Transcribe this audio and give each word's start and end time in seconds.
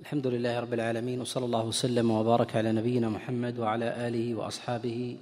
الحمد 0.00 0.26
لله 0.26 0.60
رب 0.60 0.74
العالمين 0.74 1.20
وصلى 1.20 1.44
الله 1.44 1.64
وسلم 1.64 2.10
وبارك 2.10 2.56
على 2.56 2.72
نبينا 2.72 3.08
محمد 3.08 3.58
وعلى 3.58 4.08
آله 4.08 4.34
وأصحابه 4.34 5.16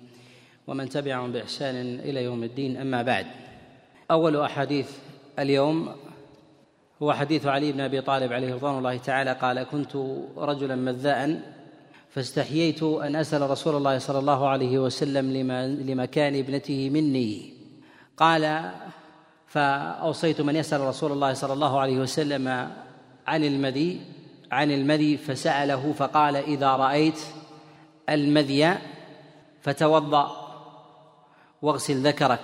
ومن 0.67 0.89
تبعهم 0.89 1.33
بإحسان 1.33 1.75
إلى 2.01 2.25
يوم 2.25 2.45
الدين. 2.45 2.77
أما 2.77 3.03
بعد 3.03 3.27
أول 4.11 4.37
أحاديث 4.37 4.91
اليوم 5.39 5.89
هو 7.03 7.13
حديث 7.13 7.47
علي 7.47 7.73
بن 7.73 7.81
أبي 7.81 8.01
طالب 8.01 8.33
عليه 8.33 8.55
رضوان 8.55 8.79
الله 8.79 8.97
تعالى 8.97 9.33
قال 9.33 9.63
كنت 9.63 9.97
رجلا 10.37 10.77
مذاء 10.77 11.41
فاستحييت 12.11 12.83
أن 12.83 13.17
أسأل 13.17 13.51
رسول 13.51 13.77
الله 13.77 13.99
صلى 13.99 14.19
الله 14.19 14.49
عليه 14.49 14.79
وسلم 14.79 15.33
لمكان 15.89 16.35
ابنته 16.35 16.91
مني. 16.91 17.53
قال 18.17 18.71
فأوصيت 19.47 20.41
من 20.41 20.57
يسأل 20.57 20.81
رسول 20.81 21.13
الله 21.13 21.33
صلى 21.33 21.53
الله 21.53 21.81
عليه 21.81 21.99
وسلم 21.99 22.49
عن 23.27 23.45
المذي 23.45 24.01
عن 24.57 24.71
المذي 24.71 25.17
فسأله 25.17 25.93
فقال 25.99 26.37
إذا 26.37 26.77
رأيت 26.77 27.21
المذي 28.09 28.75
فتوضأ 29.61 30.31
واغسل 31.63 32.07
ذكرك 32.07 32.41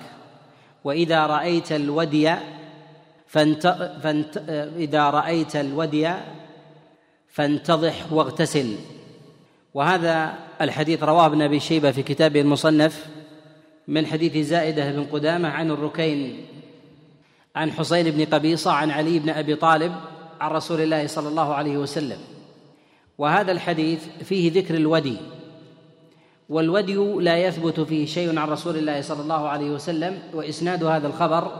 وإذا 0.84 1.26
رأيت 1.26 1.72
الودي 1.72 2.34
فانت 3.26 3.66
فانت 4.02 4.36
إذا 4.76 5.10
رأيت 5.10 5.56
الودي 5.56 6.12
فانتضح 7.28 8.12
واغتسل. 8.12 8.76
وهذا 9.74 10.34
الحديث 10.60 11.02
رواه 11.02 11.26
ابن 11.26 11.42
أبي 11.42 11.60
شيبة 11.60 11.90
في 11.90 12.02
كتابه 12.02 12.40
المصنف 12.40 13.06
من 13.88 14.06
حديث 14.06 14.36
زائدة 14.46 14.92
بن 14.92 15.04
قدامة 15.04 15.48
عن 15.48 15.70
الركين 15.70 16.46
عن 17.56 17.72
حسين 17.72 18.10
بن 18.10 18.24
قبيصة 18.24 18.72
عن 18.72 18.90
علي 18.90 19.18
بن 19.18 19.30
أبي 19.30 19.54
طالب 19.54 19.92
عن 20.42 20.50
رسول 20.50 20.80
الله 20.80 21.06
صلى 21.06 21.28
الله 21.28 21.54
عليه 21.54 21.78
وسلم. 21.78 22.18
وهذا 23.18 23.52
الحديث 23.52 24.06
فيه 24.24 24.52
ذكر 24.52 24.74
الودي. 24.74 25.16
والودي 26.48 26.96
لا 26.96 27.36
يثبت 27.36 27.80
فيه 27.80 28.06
شيء 28.06 28.38
عن 28.38 28.48
رسول 28.48 28.76
الله 28.76 29.00
صلى 29.00 29.22
الله 29.22 29.48
عليه 29.48 29.70
وسلم 29.70 30.18
وإسناد 30.34 30.84
هذا 30.84 31.06
الخبر 31.06 31.52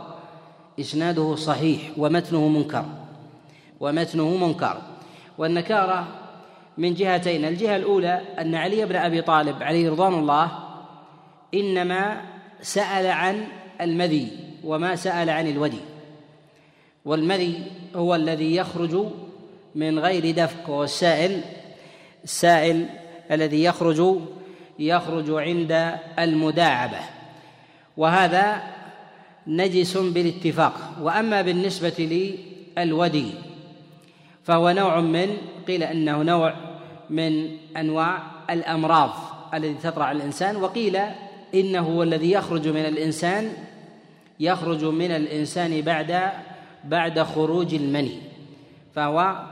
إسناده 0.79 1.35
صحيح 1.35 1.81
ومتنه 1.97 2.47
منكر. 2.47 2.85
ومتنه 3.79 4.37
منكر. 4.47 4.77
والنكارة 5.37 6.07
من 6.77 6.93
جهتين. 6.93 7.45
الجهة 7.45 7.75
الأولى 7.75 8.21
أن 8.39 8.55
علي 8.55 8.85
بن 8.85 8.95
أبي 8.95 9.21
طالب 9.21 9.63
عليه 9.63 9.91
رضوان 9.91 10.13
الله 10.13 10.51
إنما 11.53 12.21
سأل 12.61 13.07
عن 13.07 13.47
المذي 13.81 14.27
وما 14.63 14.95
سأل 14.95 15.29
عن 15.29 15.47
الودي. 15.47 15.92
والمذي 17.05 17.63
هو 17.95 18.15
الذي 18.15 18.55
يخرج 18.55 19.05
من 19.75 19.99
غير 19.99 20.31
دفق 20.31 20.69
والسائل 20.69 21.41
السائل. 22.23 22.85
الذي 23.31 23.63
يخرج 23.63 24.19
يخرج 24.79 25.29
عند 25.29 25.95
المداعبة. 26.19 26.99
وهذا 27.97 28.63
نجس 29.47 29.97
بالاتفاق. 29.97 30.73
وأما 31.01 31.41
بالنسبة 31.41 32.33
للودي 32.77 33.31
فهو 34.43 34.69
نوع 34.69 34.99
من 34.99 35.37
قيل 35.67 35.83
إنه 35.83 36.23
نوع 36.23 36.53
من 37.09 37.57
أنواع 37.77 38.19
الأمراض 38.49 39.11
التي 39.53 39.73
تطرع 39.73 40.11
الإنسان. 40.11 40.55
وقيل 40.55 40.99
إنه 41.55 41.79
هو 41.79 42.03
الذي 42.03 42.31
يخرج 42.31 42.67
من 42.67 42.85
الإنسان 42.85 43.53
يخرج 44.39 44.85
من 44.85 45.11
الإنسان 45.11 45.81
بعد 45.81 46.31
بعد 46.83 47.19
خروج 47.19 47.73
المني 47.73 48.17
فهو 48.95 49.43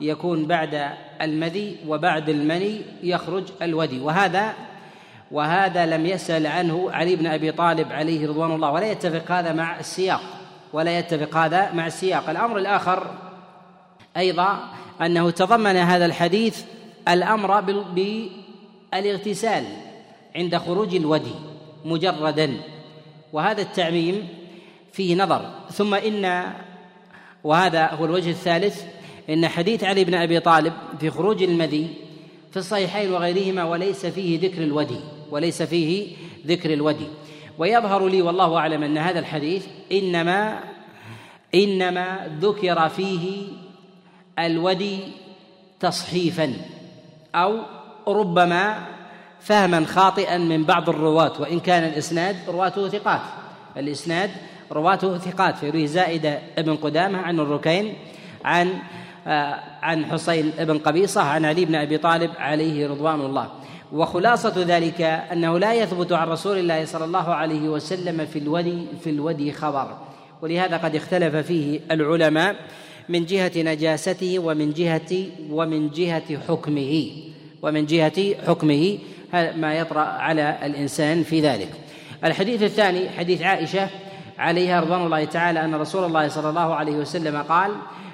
يكون 0.00 0.46
بعد 0.46 0.90
المذي 1.22 1.76
وبعد 1.86 2.28
المني 2.28 2.82
يخرج 3.02 3.44
الودي. 3.62 4.00
وهذا 4.00 4.54
وهذا 5.30 5.86
لم 5.86 6.06
يسأل 6.06 6.46
عنه 6.46 6.90
علي 6.92 7.16
بن 7.16 7.26
أبي 7.26 7.52
طالب 7.52 7.92
عليه 7.92 8.28
رضوان 8.28 8.54
الله 8.54 8.70
ولا 8.70 8.90
يتفق 8.90 9.32
هذا 9.32 9.52
مع 9.52 9.80
السياق 9.80 10.20
ولا 10.72 10.98
يتفق 10.98 11.36
هذا 11.36 11.72
مع 11.72 11.86
السياق. 11.86 12.30
الأمر 12.30 12.58
الآخر 12.58 13.14
أيضا 14.16 14.58
أنه 15.00 15.30
تضمن 15.30 15.76
هذا 15.76 16.06
الحديث 16.06 16.64
الأمر 17.08 17.60
بالإغتسال 17.94 19.64
عند 20.36 20.56
خروج 20.56 20.94
الودي 20.94 21.34
مجردا. 21.84 22.56
وهذا 23.32 23.62
التعميم 23.62 24.28
فيه 24.92 25.16
نظر. 25.16 25.50
ثم 25.70 25.94
إن 25.94 26.52
وهذا 27.44 27.86
هو 27.86 28.04
الوجه 28.04 28.30
الثالث 28.30 28.84
إن 29.30 29.48
حديث 29.48 29.84
علي 29.84 30.04
بن 30.04 30.14
أبي 30.14 30.40
طالب 30.40 30.72
في 31.00 31.10
خروج 31.10 31.42
المذي 31.42 31.88
في 32.50 32.56
الصحيحين 32.56 33.12
وغيرهما 33.12 33.64
وليس 33.64 34.06
فيه 34.06 34.40
ذكر 34.40 34.62
الودي 34.62 35.00
وليس 35.30 35.62
فيه 35.62 36.16
ذكر 36.46 36.72
الودي. 36.72 37.06
ويظهر 37.58 38.08
لي 38.08 38.22
والله 38.22 38.56
أعلم 38.56 38.82
أن 38.82 38.98
هذا 38.98 39.18
الحديث 39.18 39.66
إنما 39.92 40.60
إنما 41.54 42.36
ذكر 42.40 42.88
فيه 42.88 43.48
الودي 44.38 44.98
تصحيفا 45.80 46.52
أو 47.34 47.58
ربما 48.08 48.86
فهما 49.40 49.84
خاطئا 49.84 50.38
من 50.38 50.64
بعض 50.64 50.88
الرواة 50.88 51.32
وإن 51.40 51.60
كان 51.60 51.84
الإسناد 51.84 52.36
رواته 52.48 52.88
ثقات. 52.88 53.20
الإسناد. 53.76 54.30
رواته 54.72 55.18
ثقات. 55.18 55.56
فيروي 55.56 55.86
زائدة 55.86 56.38
ابن 56.58 56.76
قدامة 56.76 57.18
عن 57.18 57.40
الركين 57.40 57.94
عن 58.44 58.68
آه، 59.26 59.60
عن 59.82 60.06
حسين 60.06 60.52
بن 60.58 60.78
قبيصة 60.78 61.20
عن 61.20 61.44
علي 61.44 61.64
بن 61.64 61.74
أبي 61.74 61.98
طالب 61.98 62.30
عليه 62.38 62.88
رضوان 62.88 63.20
الله. 63.20 63.48
وخلاصة 63.92 64.54
ذلك 64.56 65.00
أنه 65.00 65.58
لا 65.58 65.74
يثبت 65.74 66.12
عن 66.12 66.28
رسول 66.28 66.58
الله 66.58 66.84
صلى 66.84 67.04
الله 67.04 67.34
عليه 67.34 67.68
وسلم 67.68 68.26
في 68.26 68.38
الودي 68.38 68.86
في 69.04 69.10
الودي 69.10 69.52
خبر. 69.52 69.98
ولهذا 70.42 70.76
قد 70.76 70.96
اختلف 70.96 71.36
فيه 71.36 71.80
العلماء 71.90 72.56
من 73.08 73.24
جهة 73.24 73.52
نجاسته 73.56 74.38
ومن 74.38 74.72
جهة 74.72 75.26
ومن 75.50 75.90
جهة 75.90 76.38
حكمه. 76.48 77.10
ومن 77.62 77.86
جهة 77.86 78.34
حكمه 78.46 78.98
ما 79.56 79.74
يطرأ 79.74 80.00
على 80.00 80.58
الإنسان 80.62 81.22
في 81.22 81.40
ذلك. 81.40 81.85
الحديث 82.24 82.62
الثاني 82.62 83.10
حديث 83.10 83.42
عائشة 83.42 83.88
عليها 84.38 84.80
رضوان 84.80 85.04
الله 85.04 85.24
تعالى 85.24 85.64
أن 85.64 85.74
رسول 85.74 86.04
الله 86.04 86.28
صلى 86.28 86.48
الله 86.48 86.74
عليه 86.74 86.92
وسلم 86.92 87.42
قال 87.42 87.72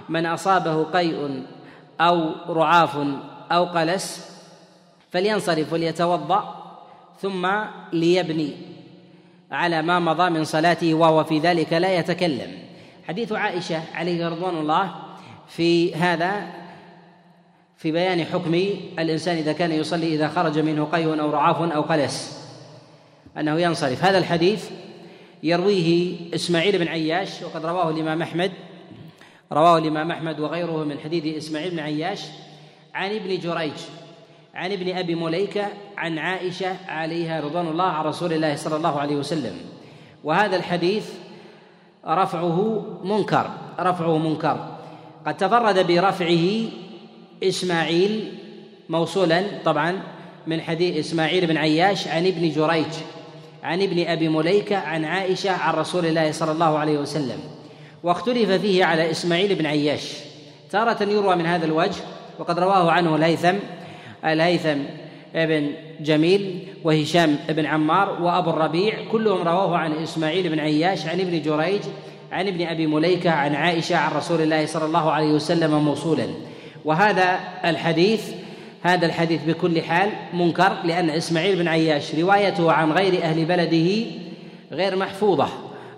من 0.08 0.26
أصابه 0.26 0.84
قيء 0.84 1.44
أو 2.00 2.30
رعاف 2.48 2.98
أو 3.52 3.64
قلس 3.64 4.32
فلينصرف 5.10 5.72
وليتوضأ 5.72 6.62
ثم 7.20 7.48
ليبني 7.92 8.52
على 9.50 9.82
ما 9.82 9.98
مضى 9.98 10.30
من 10.30 10.44
صلاته 10.44 10.94
وهو 10.94 11.24
في 11.24 11.38
ذلك 11.38 11.72
لا 11.72 11.96
يتكلم. 11.96 12.52
حديث 13.08 13.32
عائشة 13.32 13.82
عليه 13.94 14.28
رضوان 14.28 14.56
الله 14.56 14.94
في 15.48 15.94
هذا 15.94 16.46
في 17.76 17.92
بيان 17.92 18.24
حكم 18.24 18.54
الإنسان 18.98 19.36
إذا 19.36 19.52
كان 19.52 19.72
يصلي 19.72 20.14
إذا 20.14 20.28
خرج 20.28 20.58
منه 20.58 20.84
قيء 20.84 21.20
أو 21.20 21.30
رعاف 21.30 21.72
أو 21.72 21.82
قلس. 21.82 22.41
أنه 23.38 23.60
ينصرف. 23.60 24.04
هذا 24.04 24.18
الحديث 24.18 24.70
يرويه 25.42 26.16
إسماعيل 26.34 26.78
بن 26.78 26.88
عياش 26.88 27.42
وقد 27.42 27.66
رواه 27.66 27.90
الإمام 27.90 28.22
أحمد. 28.22 28.52
رواه 29.52 29.78
الإمام 29.78 30.10
أحمد 30.10 30.40
وغيره 30.40 30.84
من 30.84 30.98
حديث 30.98 31.36
إسماعيل 31.36 31.70
بن 31.70 31.78
عياش 31.78 32.20
عن 32.94 33.10
ابن 33.10 33.38
جريج 33.38 33.72
عن 34.54 34.72
ابن 34.72 34.96
أبي 34.96 35.14
مليكة 35.14 35.66
عن 35.96 36.18
عائشة 36.18 36.76
عليها 36.88 37.40
رضوان 37.40 37.68
الله 37.68 37.84
عن 37.84 38.04
رسول 38.04 38.32
الله 38.32 38.56
صلى 38.56 38.76
الله 38.76 39.00
عليه 39.00 39.16
وسلم. 39.16 39.56
وهذا 40.24 40.56
الحديث 40.56 41.10
رفعه 42.06 42.86
منكر 43.04 43.50
رفعه 43.80 44.18
منكر. 44.18 44.78
قد 45.26 45.36
تفرد 45.36 45.86
برفعه 45.86 46.68
إسماعيل 47.42 48.32
موصولا 48.88 49.42
طبعا 49.64 50.02
من 50.46 50.60
حديث 50.60 50.96
إسماعيل 50.96 51.46
بن 51.46 51.56
عياش 51.56 52.08
عن 52.08 52.26
ابن 52.26 52.50
جريج. 52.50 52.92
عن 53.62 53.82
ابن 53.82 54.06
أبي 54.06 54.28
مليكة 54.28 54.76
عن 54.76 55.04
عائشة 55.04 55.50
عن 55.50 55.74
رسول 55.74 56.06
الله 56.06 56.32
صلى 56.32 56.52
الله 56.52 56.78
عليه 56.78 56.98
وسلم. 56.98 57.38
واختلف 58.02 58.50
فيه 58.50 58.84
على 58.84 59.10
إسماعيل 59.10 59.54
بن 59.54 59.66
عياش. 59.66 60.12
تارة 60.70 61.02
يروى 61.02 61.36
من 61.36 61.46
هذا 61.46 61.66
الوجه 61.66 62.00
وقد 62.38 62.58
رواه 62.58 62.90
عنه 62.90 63.16
الهيثم 63.16 63.54
الهيثم 64.24 64.78
ابن 65.34 65.72
جميل 66.00 66.68
وهشام 66.84 67.36
بن 67.48 67.66
عمار 67.66 68.22
وأبو 68.22 68.50
الربيع 68.50 68.94
كلهم 69.12 69.48
رواه 69.48 69.76
عن 69.76 69.92
إسماعيل 69.92 70.48
بن 70.48 70.60
عياش 70.60 71.06
عن 71.06 71.20
ابن 71.20 71.42
جريج 71.42 71.80
عن 72.32 72.46
ابن 72.46 72.66
أبي 72.66 72.86
مليكة 72.86 73.30
عن 73.30 73.54
عائشة 73.54 73.96
عن 73.96 74.12
رسول 74.12 74.40
الله 74.40 74.66
صلى 74.66 74.84
الله 74.84 75.12
عليه 75.12 75.32
وسلم 75.32 75.84
موصولا. 75.84 76.26
وهذا 76.84 77.40
الحديث 77.64 78.30
هذا 78.82 79.06
الحديث 79.06 79.44
بكل 79.44 79.82
حال 79.82 80.10
منكر 80.32 80.76
لأن 80.84 81.10
إسماعيل 81.10 81.58
بن 81.58 81.68
عياش 81.68 82.14
روايته 82.14 82.72
عن 82.72 82.92
غير 82.92 83.22
أهل 83.22 83.44
بلده 83.44 84.04
غير 84.72 84.96
محفوظة. 84.96 85.48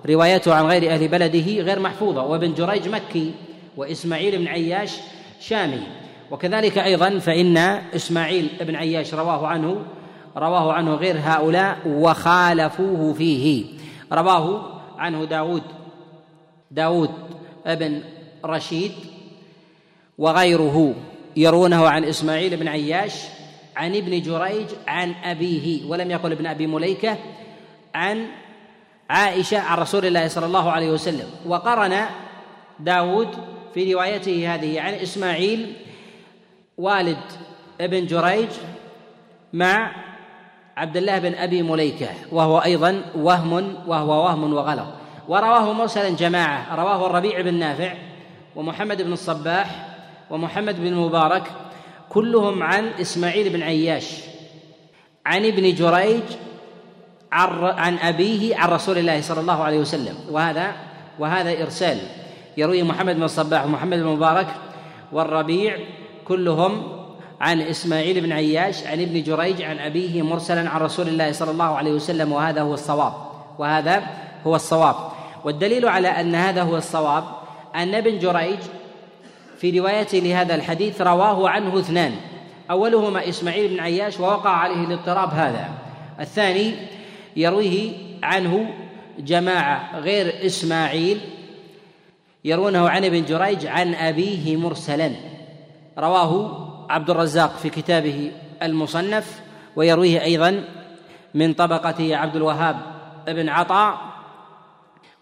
روايته 0.08 0.54
عن 0.54 0.64
غير 0.64 0.90
أهل 0.90 1.08
بلده 1.08 1.62
غير 1.62 1.80
محفوظة. 1.80 2.22
وابن 2.22 2.54
جريج 2.54 2.88
مكي 2.88 3.32
وإسماعيل 3.76 4.38
بن 4.38 4.48
عياش 4.48 4.96
شامي. 5.40 5.80
وكذلك 6.30 6.78
أيضا 6.78 7.18
فإن 7.18 7.56
إسماعيل 7.96 8.48
بن 8.60 8.76
عياش 8.76 9.14
رواه 9.14 9.46
عنه 9.46 9.76
رواه 10.36 10.72
عنه 10.72 10.94
غير 10.94 11.16
هؤلاء 11.24 11.78
وخالفوه 11.86 13.12
فيه. 13.12 13.64
رواه 14.12 14.70
عنه 14.98 15.24
داود 15.24 15.62
داود 16.70 17.10
بن 17.66 18.00
رشيد 18.44 18.92
وغيره. 20.18 20.94
يرونه 21.36 21.88
عن 21.88 22.04
إسماعيل 22.04 22.56
بن 22.56 22.68
عياش 22.68 23.14
عن 23.76 23.96
ابن 23.96 24.22
جريج 24.22 24.66
عن 24.86 25.14
أبيه 25.24 25.84
ولم 25.86 26.10
يقل 26.10 26.32
ابن 26.32 26.46
أبي 26.46 26.66
مليكة 26.66 27.18
عن 27.94 28.26
عائشة 29.10 29.58
عن 29.58 29.78
رسول 29.78 30.06
الله 30.06 30.28
صلى 30.28 30.46
الله 30.46 30.70
عليه 30.70 30.90
وسلم. 30.90 31.30
وقرن 31.46 32.00
داود 32.80 33.28
في 33.74 33.94
روايته 33.94 34.54
هذه 34.54 34.80
عن 34.80 34.94
إسماعيل 34.94 35.72
والد 36.78 37.18
ابن 37.80 38.06
جريج 38.06 38.48
مع 39.52 39.92
عبد 40.76 40.96
الله 40.96 41.18
بن 41.18 41.34
أبي 41.34 41.62
مليكة 41.62 42.08
وهو 42.32 42.58
أيضا 42.58 43.02
وهم 43.16 43.74
وهو 43.86 44.24
وهم 44.24 44.52
وغلط. 44.52 44.86
ورواه 45.28 45.72
مرسلا 45.72 46.10
جماعة 46.10 46.76
رواه 46.76 47.06
الربيع 47.06 47.40
بن 47.40 47.54
نافع 47.54 47.94
ومحمد 48.56 49.02
بن 49.02 49.12
الصباح 49.12 49.93
ومحمد 50.30 50.80
بن 50.80 50.86
المبارك 50.86 51.42
كلهم 52.08 52.62
عن 52.62 52.86
إسماعيل 53.00 53.48
بن 53.52 53.62
عياش 53.62 54.20
عن 55.26 55.44
ابن 55.44 55.74
جريج 55.74 56.22
عن 57.32 57.98
أبيه 57.98 58.56
عن 58.56 58.68
رسول 58.68 58.98
الله 58.98 59.20
صلى 59.20 59.40
الله 59.40 59.62
عليه 59.62 59.78
وسلم. 59.78 60.14
وهذا 60.30 60.72
وهذا 61.18 61.62
إرسال 61.62 61.98
يروي 62.56 62.82
محمد 62.82 63.16
بن 63.16 63.22
الصباح 63.22 63.64
ومحمد 63.64 63.98
بن 63.98 64.06
المبارك 64.06 64.46
والربيع 65.12 65.78
كلهم 66.24 67.04
عن 67.40 67.60
إسماعيل 67.60 68.20
بن 68.20 68.32
عياش 68.32 68.86
عن 68.86 69.00
ابن 69.00 69.22
جريج 69.22 69.62
عن 69.62 69.78
أبيه 69.78 70.22
مرسلا 70.22 70.70
عن 70.70 70.80
رسول 70.80 71.08
الله 71.08 71.32
صلى 71.32 71.50
الله 71.50 71.76
عليه 71.76 71.92
وسلم 71.92 72.32
وهذا 72.32 72.62
هو 72.62 72.74
الصواب. 72.74 73.12
وهذا 73.58 74.02
هو 74.46 74.54
الصواب. 74.56 74.94
والدليل 75.44 75.88
على 75.88 76.08
أن 76.08 76.34
هذا 76.34 76.62
هو 76.62 76.76
الصواب 76.76 77.24
أن 77.74 77.94
ابن 77.94 78.18
جريج 78.18 78.58
في 79.56 79.78
روايته 79.78 80.18
لهذا 80.18 80.54
الحديث 80.54 81.00
رواه 81.00 81.48
عنه 81.48 81.78
اثنان. 81.78 82.12
أولهما 82.70 83.28
إسماعيل 83.28 83.68
بن 83.68 83.80
عياش 83.80 84.20
ووقع 84.20 84.50
عليه 84.50 84.84
الاضطراب 84.84 85.30
هذا. 85.30 85.68
الثاني 86.20 86.74
يرويه 87.36 87.92
عنه 88.22 88.74
جماعة 89.18 89.98
غير 89.98 90.46
إسماعيل 90.46 91.20
يرونه 92.44 92.88
عن 92.88 93.04
ابن 93.04 93.24
جريج 93.24 93.66
عن 93.66 93.94
أبيه 93.94 94.56
مرسلا. 94.56 95.10
رواه 95.98 96.64
عبد 96.90 97.10
الرزاق 97.10 97.56
في 97.56 97.70
كتابه 97.70 98.32
المصنف 98.62 99.40
ويرويه 99.76 100.22
أيضا 100.22 100.64
من 101.34 101.52
طبقته 101.52 102.16
عبد 102.16 102.36
الوهاب 102.36 102.76
بن 103.26 103.48
عطاء 103.48 104.13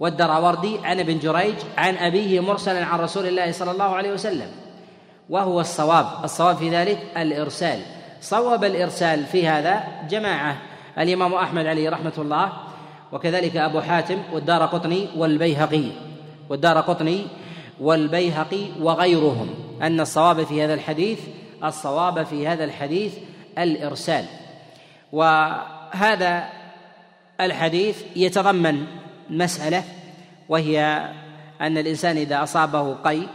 والدراوردي 0.03 0.79
عن 0.85 1.01
ابن 1.01 1.19
جريج 1.19 1.55
عن 1.79 1.97
أبيه 1.97 2.41
مرسلا 2.41 2.85
عن 2.85 2.99
رسول 2.99 3.27
الله 3.27 3.53
صلى 3.53 3.71
الله 3.71 3.85
عليه 3.85 4.13
وسلم 4.13 4.51
وهو 5.31 5.61
الصواب 5.61 6.07
الصواب 6.25 6.57
في 6.57 6.71
ذلك 6.71 6.99
الإرسال. 7.17 7.81
صوب 8.21 8.65
الإرسال 8.65 9.27
في 9.27 9.49
هذا 9.49 9.85
جماعة 10.11 10.59
الإمام 10.99 11.35
أحمد 11.35 11.67
عليه 11.67 11.91
رحمة 11.91 12.13
الله 12.19 12.53
وكذلك 13.13 13.57
أبو 13.57 13.81
حاتم 13.81 14.19
والدار 14.33 14.67
قطني 14.67 15.09
والبيهقي 15.17 15.85
والدار 16.49 16.81
قطني 16.81 17.27
والبيهقي 17.81 18.67
وغيرهم. 18.81 19.55
أن 19.83 20.01
الصواب 20.01 20.45
في 20.45 20.65
هذا 20.65 20.75
الحديث 20.75 21.21
الصواب 21.65 22.23
في 22.23 22.49
هذا 22.49 22.65
الحديث 22.65 23.15
الإرسال. 23.59 24.25
وهذا 25.13 26.49
الحديث 27.41 28.03
يتضمن 28.17 28.87
مسألة 29.33 29.85
وهي 30.49 31.09
أن 31.61 31.79
الإنسان 31.79 32.17
إذا 32.17 32.43
أصابه 32.43 32.95
قي 32.95 33.29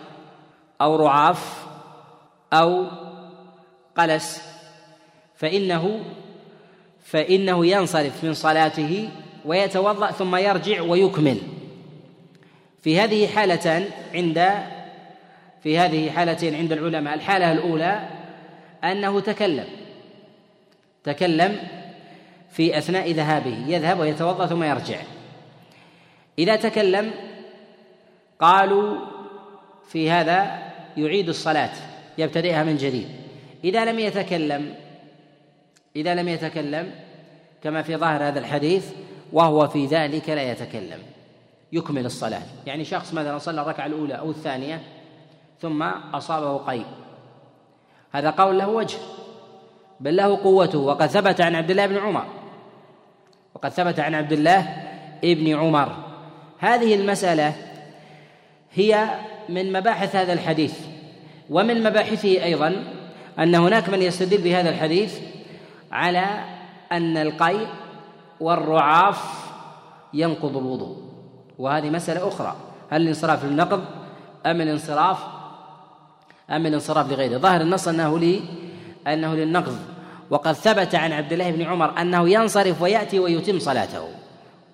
أو 0.81 0.95
رعاف 0.95 1.65
أو 2.53 2.87
قلس 3.97 4.41
فإنه 5.35 5.99
فإنه 7.03 7.65
ينصرف 7.65 8.23
من 8.23 8.33
صلاته 8.33 9.09
ويتوضأ 9.45 10.11
ثم 10.11 10.35
يرجع 10.35 10.81
ويكمل. 10.81 11.37
في 12.81 12.99
هذه 12.99 13.27
حالتان 13.27 13.85
عند 14.13 14.51
في 15.63 15.79
هذه 15.79 16.11
حالتين 16.11 16.55
عند 16.55 16.71
العلماء 16.71 17.13
الحالة 17.13 17.51
الأولى 17.51 18.09
أنه 18.83 19.19
تكلم 19.19 19.65
تكلم 21.03 21.59
في 22.51 22.77
أثناء 22.77 23.11
ذهابه 23.11 23.63
يذهب 23.67 23.99
ويتوضأ 23.99 24.45
ثم 24.45 24.63
يرجع. 24.63 24.97
إذا 26.39 26.55
تكلم 26.55 27.11
قالوا 28.39 28.97
في 29.87 30.11
هذا 30.11 30.67
يعيد 30.97 31.29
الصلاة 31.29 31.71
يبتدئها 32.17 32.63
من 32.63 32.77
جديد. 32.77 33.07
إذا 33.63 33.85
لم 33.85 33.99
يتكلم 33.99 34.75
إذا 35.95 36.15
لم 36.15 36.27
يتكلم 36.27 36.91
كما 37.63 37.81
في 37.81 37.95
ظاهر 37.95 38.27
هذا 38.27 38.39
الحديث 38.39 38.91
وهو 39.33 39.67
في 39.67 39.85
ذلك 39.85 40.29
لا 40.29 40.51
يتكلم 40.51 40.99
يكمل 41.71 42.05
الصلاة. 42.05 42.41
يعني 42.65 42.85
شخص 42.85 43.13
مثلا 43.13 43.37
صلى 43.37 43.61
الركعة 43.61 43.85
الأولى 43.85 44.13
أو 44.13 44.29
الثانية 44.29 44.81
ثم 45.59 45.83
أصابه 46.13 46.57
قيء. 46.57 46.85
هذا 48.11 48.29
قول 48.29 48.57
له 48.57 48.69
وجه 48.69 48.97
بل 49.99 50.15
له 50.15 50.43
قوته. 50.43 50.79
وقد 50.79 51.07
ثبت 51.07 51.41
عن 51.41 51.55
عبد 51.55 51.71
الله 51.71 51.85
بن 51.85 51.97
عمر 51.97 52.25
وقد 53.55 53.69
ثبت 53.69 53.99
عن 53.99 54.15
عبد 54.15 54.31
الله 54.31 54.59
ابن 55.23 55.55
عمر. 55.55 56.06
هذه 56.59 56.95
المسألة 56.95 57.53
هي 58.73 59.09
من 59.49 59.73
مباحث 59.73 60.15
هذا 60.15 60.33
الحديث 60.33 60.73
ومن 61.49 61.83
مباحثه 61.83 62.43
أيضا 62.43 62.83
أن 63.39 63.55
هناك 63.55 63.89
من 63.89 64.01
يستدل 64.01 64.37
بهذا 64.37 64.69
الحديث 64.69 65.19
على 65.91 66.25
أن 66.91 67.17
القيء 67.17 67.67
والرعاف 68.39 69.17
ينقض 70.13 70.57
الوضوء. 70.57 70.97
وهذه 71.57 71.89
مسألة 71.89 72.27
أخرى 72.27 72.55
هل 72.89 73.01
الانصراف 73.01 73.45
للنقض 73.45 73.85
أم 74.45 74.61
الانصراف 74.61 75.17
أم 76.49 76.65
الانصراف 76.65 77.11
لغيره؟ 77.11 77.37
ظاهر 77.37 77.61
النص 77.61 77.87
أنه 77.87 78.19
لي 78.19 78.41
أنه 79.07 79.35
للنقض. 79.35 79.77
وقد 80.29 80.53
ثبت 80.53 80.95
عن 80.95 81.11
عبد 81.11 81.33
الله 81.33 81.51
بن 81.51 81.61
عمر 81.61 82.01
أنه 82.01 82.29
ينصرف 82.29 82.81
ويأتي 82.81 83.19
ويتم 83.19 83.59
صلاته. 83.59 84.07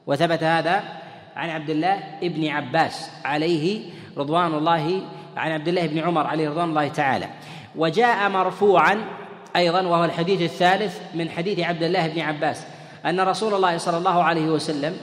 وثبت 0.07 0.43
هذا 0.43 1.02
عن 1.35 1.49
عبد 1.49 1.69
الله 1.69 1.99
بن 2.21 2.47
عباس 2.47 3.11
عليه 3.25 3.89
رضوان 4.17 4.53
الله 4.53 5.01
عن 5.37 5.51
عبد 5.51 5.67
الله 5.67 5.87
بن 5.87 5.99
عمر 5.99 6.27
عليه 6.27 6.49
رضوان 6.49 6.69
الله 6.69 6.87
تعالى. 6.87 7.29
وجاء 7.75 8.29
مرفوعا 8.29 9.05
أيضا 9.55 9.81
وهو 9.81 10.05
الحديث 10.05 10.41
الثالث 10.41 10.99
من 11.15 11.29
حديث 11.29 11.59
عبد 11.59 11.83
الله 11.83 12.07
بن 12.07 12.21
عباس 12.21 12.65
أن 13.05 13.19
رسول 13.19 13.53
الله 13.53 13.77
صلى 13.77 13.97
الله 13.97 14.23
عليه 14.23 14.45
وسلم 14.45 14.97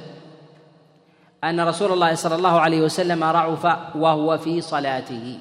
أن 1.44 1.60
رسول 1.60 1.92
الله 1.92 2.14
صلى 2.14 2.34
الله 2.34 2.60
عليه 2.60 2.80
وسلم 2.80 3.24
رعف 3.24 3.64
وهو 3.96 4.38
في 4.38 4.60
صلاته 4.60 5.38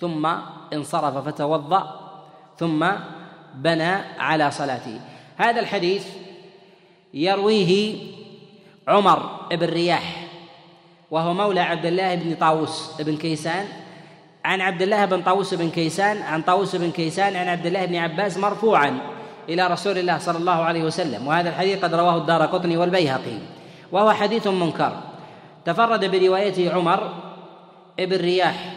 ثم 0.00 0.28
انصرف 0.72 1.28
فتوضأ 1.28 2.00
ثم 2.58 2.86
بنى 3.54 3.92
على 4.18 4.50
صلاته. 4.50 5.00
هذا 5.36 5.60
الحديث 5.60 6.06
يرويه 7.14 7.96
عمر 8.88 9.46
بن 9.50 9.66
رياح 9.66 10.26
وهو 11.10 11.34
مولى 11.34 11.60
عبد 11.60 11.86
الله 11.86 12.14
بن 12.14 12.34
طاووس 12.34 13.00
بن 13.00 13.16
كيسان. 13.16 13.66
عن 14.44 14.60
عبد 14.60 14.82
الله 14.82 15.04
بن 15.04 15.22
طاووس 15.22 15.54
بن 15.54 15.70
كيسان 15.70 16.22
عن 16.22 16.42
طاووس 16.42 16.76
بن 16.76 16.90
كيسان 16.90 17.36
عن 17.36 17.48
عبد 17.48 17.66
الله 17.66 17.84
بن 17.84 17.96
عباس 17.96 18.38
مرفوعا 18.38 18.98
إلى 19.48 19.66
رسول 19.66 19.98
الله 19.98 20.18
صلى 20.18 20.38
الله 20.38 20.62
عليه 20.64 20.84
وسلم. 20.84 21.26
وهذا 21.26 21.48
الحديث 21.48 21.84
قد 21.84 21.94
رواه 21.94 22.16
الدار 22.16 22.46
قطني 22.46 22.76
والبيهقي. 22.76 23.38
وهو 23.92 24.12
حديث 24.12 24.46
منكر. 24.46 24.92
تفرد 25.64 26.04
بروايته 26.04 26.72
عمر 26.74 27.12
بن 27.98 28.16
رياح 28.16 28.74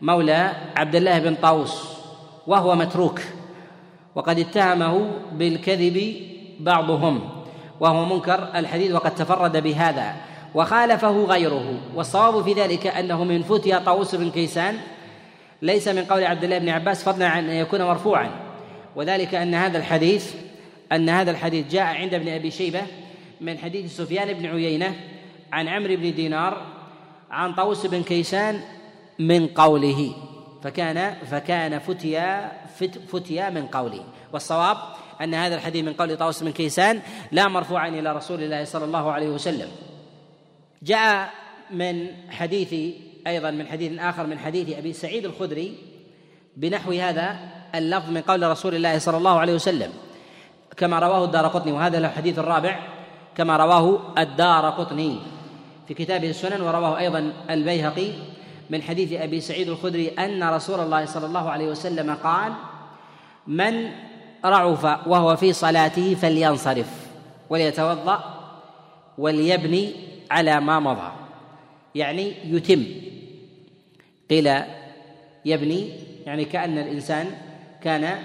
مولى 0.00 0.52
عبد 0.76 0.94
الله 0.94 1.18
بن 1.18 1.34
طاووس 1.34 2.00
وهو 2.46 2.74
متروك 2.74 3.20
وقد 4.14 4.38
اتهمه 4.38 5.10
بالكذب 5.32 6.16
بعضهم. 6.60 7.39
وهو 7.80 8.04
منكر 8.04 8.48
الحديث 8.54 8.92
وقد 8.92 9.14
تفرد 9.14 9.56
بهذا. 9.56 10.14
وخالفه 10.54 11.24
غيره. 11.24 11.74
والصواب 11.94 12.44
في 12.44 12.52
ذلك 12.52 12.86
أنه 12.86 13.24
من 13.24 13.42
فتي 13.42 13.80
طاووس 13.80 14.14
بن 14.14 14.30
كيسان. 14.30 14.78
ليس 15.62 15.88
من 15.88 16.04
قول 16.04 16.24
عبد 16.24 16.44
الله 16.44 16.58
بن 16.58 16.68
عباس 16.68 17.04
فضلا 17.04 17.28
عن 17.28 17.48
أن 17.48 17.56
يكون 17.56 17.82
مرفوعا. 17.82 18.30
وذلك 18.96 19.34
أن 19.34 19.54
هذا 19.54 19.78
الحديث 19.78 20.34
أن 20.92 21.08
هذا 21.08 21.30
الحديث 21.30 21.66
جاء 21.68 21.82
عند 21.82 22.14
ابن 22.14 22.28
أبي 22.28 22.50
شيبة 22.50 22.82
من 23.40 23.58
حديث 23.58 23.96
سفيان 23.96 24.32
بن 24.32 24.46
عيينة 24.46 24.94
عن 25.52 25.68
عمرو 25.68 25.96
بن 25.96 26.14
دينار 26.14 26.62
عن 27.30 27.54
طاووس 27.54 27.86
بن 27.86 28.02
كيسان 28.02 28.60
من 29.18 29.46
قوله. 29.46 30.12
فكان 30.62 31.14
فكان 31.30 31.78
فتيا 31.78 32.52
فتيا 33.08 33.50
من 33.50 33.66
قوله. 33.66 34.04
والصواب 34.32 34.76
أن 35.20 35.34
هذا 35.34 35.54
الحديث 35.54 35.84
من 35.84 35.92
قول 35.92 36.16
طاووس 36.16 36.42
بن 36.42 36.50
كيسان 36.50 37.00
لا 37.32 37.48
مرفوعا 37.48 37.88
إلى 37.88 38.12
رسول 38.12 38.42
الله 38.42 38.64
صلى 38.64 38.84
الله 38.84 39.12
عليه 39.12 39.28
وسلم. 39.28 39.68
جاء 40.82 41.30
من 41.70 42.06
حديث 42.30 42.94
أيضا 43.26 43.50
من 43.50 43.66
حديث 43.66 44.00
آخر 44.00 44.26
من 44.26 44.38
حديث 44.38 44.78
أبي 44.78 44.92
سعيد 44.92 45.24
الخدري 45.24 45.74
بنحو 46.56 46.92
هذا 46.92 47.38
اللفظ 47.74 48.10
من 48.10 48.20
قول 48.20 48.50
رسول 48.50 48.74
الله 48.74 48.98
صلى 48.98 49.16
الله 49.16 49.38
عليه 49.38 49.54
وسلم. 49.54 49.92
كما 50.76 50.98
رواه 50.98 51.24
الدار 51.24 51.46
قطني 51.46 51.72
وهذا 51.72 51.98
الحديث 51.98 52.38
الرابع. 52.38 52.78
كما 53.36 53.56
رواه 53.56 54.14
الدار 54.18 54.70
قطني 54.70 55.18
في 55.88 55.94
كتابه 55.94 56.30
السنن 56.30 56.60
ورواه 56.60 56.98
أيضا 56.98 57.32
البيهقي 57.50 58.12
من 58.70 58.82
حديث 58.82 59.12
أبي 59.12 59.40
سعيد 59.40 59.68
الخدري 59.68 60.08
أن 60.08 60.42
رسول 60.42 60.80
الله 60.80 61.04
صلى 61.04 61.26
الله 61.26 61.50
عليه 61.50 61.66
وسلم 61.66 62.14
قال 62.14 62.52
من 63.46 63.90
رعف 64.44 64.84
وهو 65.06 65.36
في 65.36 65.52
صلاته 65.52 66.14
فلينصرف 66.14 67.06
وليتوضأ 67.50 68.24
وليبني 69.18 69.92
على 70.30 70.60
ما 70.60 70.80
مضى. 70.80 71.12
يعني 71.94 72.34
يتم. 72.44 72.84
قيل 74.30 74.62
يبني 75.44 75.90
يعني 76.26 76.44
كأن 76.44 76.78
الإنسان 76.78 77.26
كان 77.82 78.18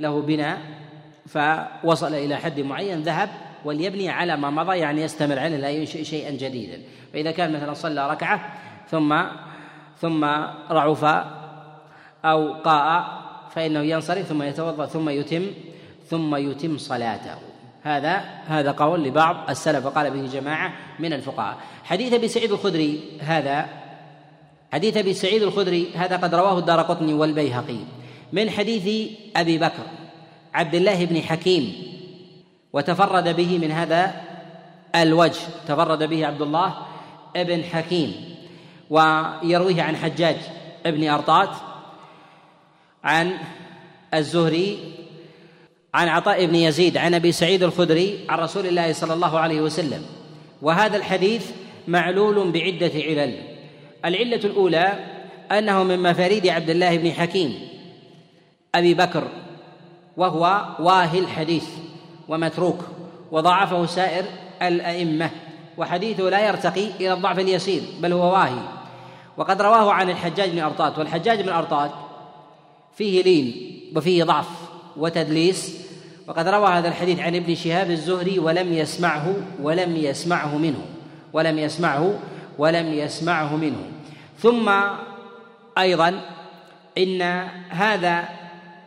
له 0.00 0.22
بناء 0.22 0.58
فوصل 1.26 2.14
إلى 2.14 2.36
حد 2.36 2.60
معين 2.60 3.02
ذهب 3.02 3.28
وليبني 3.64 4.08
على 4.08 4.36
ما 4.36 4.50
مضى 4.50 4.78
يعني 4.78 5.02
يستمر 5.02 5.38
عليه 5.38 5.56
لا 5.56 5.70
ينشئ 5.70 6.04
شيئا 6.04 6.30
جديدا. 6.30 6.82
فإذا 7.12 7.30
كان 7.30 7.52
مثلا 7.52 7.74
صلى 7.74 8.10
ركعة 8.10 8.52
ثم 8.90 9.22
ثم 10.00 10.24
رعف 10.70 11.04
أو 12.24 12.52
قاء 12.52 13.21
فإنه 13.54 13.80
ينصرف 13.80 14.26
ثم 14.26 14.42
يتوضأ 14.42 14.86
ثم 14.86 15.08
يتم 15.08 15.46
ثم 16.10 16.36
يتم 16.36 16.78
صلاته. 16.78 17.34
هذا 17.82 18.24
هذا 18.46 18.70
قول 18.70 19.04
لبعض 19.04 19.50
السلف 19.50 19.86
وقال 19.86 20.10
به 20.10 20.26
جماعة 20.26 20.72
من 20.98 21.12
الفقهاء. 21.12 21.56
حديث 21.84 22.12
أبي 22.12 22.28
سعيد 22.28 22.52
الخدري 22.52 23.00
هذا 23.20 23.66
حديث 24.72 24.96
أبي 24.96 25.14
سعيد 25.14 25.42
الخدري 25.42 25.90
هذا 25.94 26.16
قد 26.16 26.34
رواه 26.34 26.58
الدار 26.58 26.82
قطني 26.82 27.14
والبيهقي 27.14 27.78
من 28.32 28.50
حديث 28.50 29.10
أبي 29.36 29.58
بكر 29.58 29.86
عبد 30.54 30.74
الله 30.74 31.04
بن 31.04 31.22
حكيم 31.22 31.74
وتفرد 32.72 33.36
به 33.36 33.58
من 33.58 33.72
هذا 33.72 34.14
الوجه 34.94 35.40
تفرد 35.68 36.02
به 36.02 36.26
عبد 36.26 36.42
الله 36.42 36.74
بن 37.36 37.64
حكيم 37.64 38.14
ويرويه 38.90 39.82
عن 39.82 39.96
حجاج 39.96 40.36
بن 40.84 41.08
أرطات 41.08 41.48
عن 43.04 43.38
الزهري 44.14 44.78
عن 45.94 46.08
عطاء 46.08 46.46
بن 46.46 46.54
يزيد 46.54 46.96
عن 46.96 47.14
أبي 47.14 47.32
سعيد 47.32 47.62
الخدري 47.62 48.18
عن 48.28 48.38
رسول 48.38 48.66
الله 48.66 48.92
صلى 48.92 49.14
الله 49.14 49.38
عليه 49.38 49.60
وسلم. 49.60 50.02
وهذا 50.62 50.96
الحديث 50.96 51.50
معلول 51.88 52.52
بعدة 52.52 52.92
علل. 52.94 53.38
العلة 54.04 54.40
الأولى 54.44 54.92
أنه 55.52 55.82
من 55.82 56.02
مفاريد 56.02 56.46
عبد 56.46 56.70
الله 56.70 56.96
بن 56.96 57.12
حكيم 57.12 57.58
أبي 58.74 58.94
بكر 58.94 59.28
وهو 60.16 60.64
واهي 60.78 61.18
الحديث 61.18 61.64
ومتروك 62.28 62.78
وضعفه 63.30 63.86
سائر 63.86 64.24
الأئمة 64.62 65.30
وحديثه 65.78 66.22
لا 66.22 66.48
يرتقي 66.48 66.86
إلى 67.00 67.12
الضعف 67.12 67.38
اليسير 67.38 67.82
بل 68.00 68.12
هو 68.12 68.32
واهي. 68.32 68.58
وقد 69.36 69.62
رواه 69.62 69.92
عن 69.92 70.10
الحجاج 70.10 70.50
بن 70.50 70.58
ارطات 70.58 70.98
والحجاج 70.98 71.40
بن 71.40 71.48
ارطات 71.48 71.90
فيه 72.94 73.22
لين 73.22 73.54
وفيه 73.96 74.24
ضعف 74.24 74.48
وتدليس. 74.96 75.82
وقد 76.26 76.48
روى 76.48 76.68
هذا 76.68 76.88
الحديث 76.88 77.18
عن 77.18 77.36
ابن 77.36 77.54
شهاب 77.54 77.90
الزهري 77.90 78.38
ولم 78.38 78.72
يسمعه 78.72 79.34
ولم 79.60 79.96
يسمعه 79.96 80.58
منه 80.58 80.84
ولم 81.32 81.58
يسمعه 81.58 82.18
ولم 82.58 82.92
يسمعه 82.92 83.56
منه. 83.56 83.90
ثم 84.38 84.72
أيضا 85.78 86.20
إن 86.98 87.22
هذا 87.68 88.28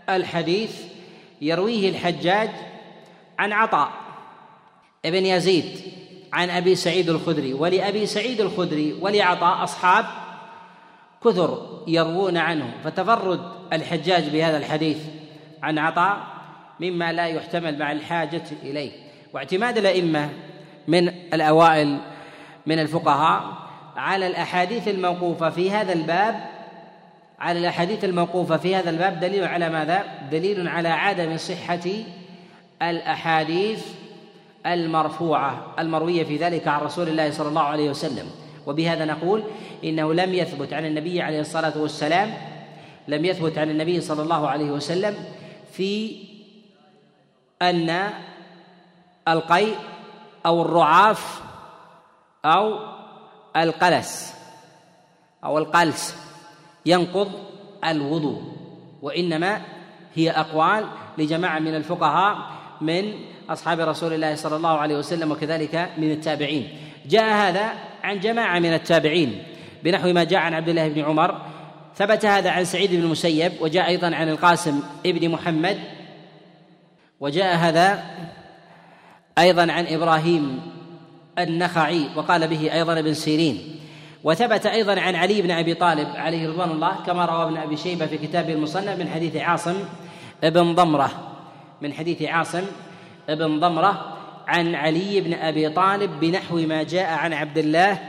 الحديث 0.09 0.71
يرويه 1.41 1.89
الحجاج 1.89 2.49
عن 3.39 3.51
عطاء 3.51 3.89
ابن 5.05 5.25
يزيد 5.25 5.65
عن 6.33 6.49
أبي 6.49 6.75
سعيد 6.75 7.09
الخدري 7.09 7.53
ولأبي 7.53 8.05
سعيد 8.05 8.41
الخدري 8.41 8.93
ولعطاء 9.01 9.63
أصحاب 9.63 10.05
كثر 11.23 11.81
يروون 11.87 12.37
عنه 12.37 12.73
فتفرد 12.83 13.41
الحجاج 13.73 14.29
بهذا 14.29 14.57
الحديث 14.57 14.97
عن 15.63 15.77
عطاء 15.79 16.17
مما 16.79 17.13
لا 17.13 17.27
يحتمل 17.27 17.79
مع 17.79 17.91
الحاجة 17.91 18.43
إليه 18.63 18.91
واعتماد 19.33 19.77
الأئمة 19.77 20.29
من 20.87 21.07
الأوائل 21.07 21.97
من 22.65 22.79
الفقهاء 22.79 23.43
على 23.95 24.27
الأحاديث 24.27 24.87
الموقوفة 24.87 25.49
في 25.49 25.71
هذا 25.71 25.93
الباب 25.93 26.35
على 27.39 27.59
الأحاديث 27.59 28.05
الموقوفة 28.05 28.57
في 28.57 28.75
هذا 28.75 28.89
الباب 28.89 29.19
دليل 29.19 29.43
على 29.43 29.69
ماذا؟ 29.69 30.03
دليل 30.31 30.67
على 30.67 30.89
عدم 30.89 31.37
صحة 31.37 31.89
الأحاديث 32.81 33.85
المرفوعة 34.65 35.75
المروية 35.79 36.23
في 36.23 36.37
ذلك 36.37 36.67
عن 36.67 36.81
رسول 36.81 37.07
الله 37.07 37.31
صلى 37.31 37.49
الله 37.49 37.61
عليه 37.61 37.89
وسلم 37.89 38.25
وبهذا 38.67 39.05
نقول 39.05 39.43
إنه 39.83 40.13
لم 40.13 40.33
يثبت 40.33 40.73
عن 40.73 40.85
النبي 40.85 41.21
عليه 41.21 41.39
الصلاة 41.39 41.77
والسلام 41.77 42.33
لم 43.07 43.25
يثبت 43.25 43.57
عن 43.57 43.69
النبي 43.69 44.01
صلى 44.01 44.21
الله 44.21 44.47
عليه 44.47 44.71
وسلم 44.71 45.15
في 45.71 46.17
أن 47.61 48.09
القيء 49.27 49.75
أو 50.45 50.61
الرعاف 50.61 51.41
أو 52.45 52.79
القلس 53.55 54.33
أو 55.43 55.57
القلس 55.57 56.15
ينقض 56.85 57.31
الوضوء 57.85 58.41
وإنما 59.01 59.61
هي 60.15 60.31
أقوال 60.31 60.85
لجماعة 61.17 61.59
من 61.59 61.75
الفقهاء 61.75 62.37
من 62.81 63.13
أصحاب 63.49 63.79
رسول 63.79 64.13
الله 64.13 64.35
صلى 64.35 64.55
الله 64.55 64.77
عليه 64.77 64.97
وسلم 64.97 65.31
وكذلك 65.31 65.89
من 65.97 66.11
التابعين. 66.11 66.69
جاء 67.05 67.49
هذا 67.49 67.73
عن 68.03 68.19
جماعة 68.19 68.59
من 68.59 68.73
التابعين 68.73 69.43
بنحو 69.83 70.13
ما 70.13 70.23
جاء 70.23 70.39
عن 70.39 70.53
عبد 70.53 70.69
الله 70.69 70.87
بن 70.87 71.01
عمر 71.01 71.41
ثبت 71.97 72.25
هذا 72.25 72.49
عن 72.49 72.65
سعيد 72.65 72.93
بن 72.93 73.01
المسيب 73.01 73.51
وجاء 73.61 73.87
أيضا 73.87 74.15
عن 74.15 74.29
القاسم 74.29 74.83
ابن 75.05 75.29
محمد 75.29 75.79
وجاء 77.19 77.55
هذا 77.55 78.03
أيضا 79.37 79.71
عن 79.71 79.87
إبراهيم 79.87 80.61
النخعي 81.39 82.05
وقال 82.15 82.47
به 82.47 82.73
أيضا 82.73 82.99
ابن 82.99 83.13
سيرين. 83.13 83.79
وثبت 84.23 84.65
أيضا 84.65 84.99
عن 84.99 85.15
علي 85.15 85.41
بن 85.41 85.51
أبي 85.51 85.73
طالب 85.73 86.07
عليه 86.15 86.49
رضوان 86.49 86.71
الله 86.71 86.95
كما 87.05 87.25
روى 87.25 87.43
ابن 87.43 87.57
أبي 87.57 87.77
شيبة 87.77 88.05
في 88.05 88.17
كتابه 88.17 88.53
المصنف 88.53 88.99
من 88.99 89.09
حديث 89.09 89.35
عاصم 89.35 89.75
بن 90.43 90.75
ضمرة. 90.75 91.11
من 91.81 91.93
حديث 91.93 92.21
عاصم 92.21 92.63
بن 93.29 93.59
ضمرة 93.59 94.17
عن 94.47 94.75
علي 94.75 95.21
بن 95.21 95.33
أبي 95.33 95.69
طالب 95.69 96.19
بنحو 96.19 96.55
ما 96.55 96.83
جاء 96.83 97.09
عن 97.09 97.33
عبد 97.33 97.57
الله 97.57 97.99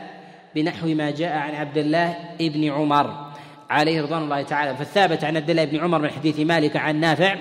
بنحو 0.55 0.87
ما 0.87 1.11
جاء 1.11 1.37
عن 1.37 1.55
عبد 1.55 1.79
الله 1.79 2.17
ابن 2.41 2.71
عمر. 2.71 3.26
عليه 3.71 4.03
رضوان 4.03 4.23
الله 4.23 4.43
تعالى 4.43 4.77
فالثابت 4.77 5.25
عن 5.25 5.37
عبد 5.37 5.51
الله 5.51 5.65
بن 5.65 5.81
عمر 5.81 5.99
من 5.99 6.11
حديث 6.11 6.41
مالك 6.41 6.77
عن 6.77 7.01
نافع 7.01 7.37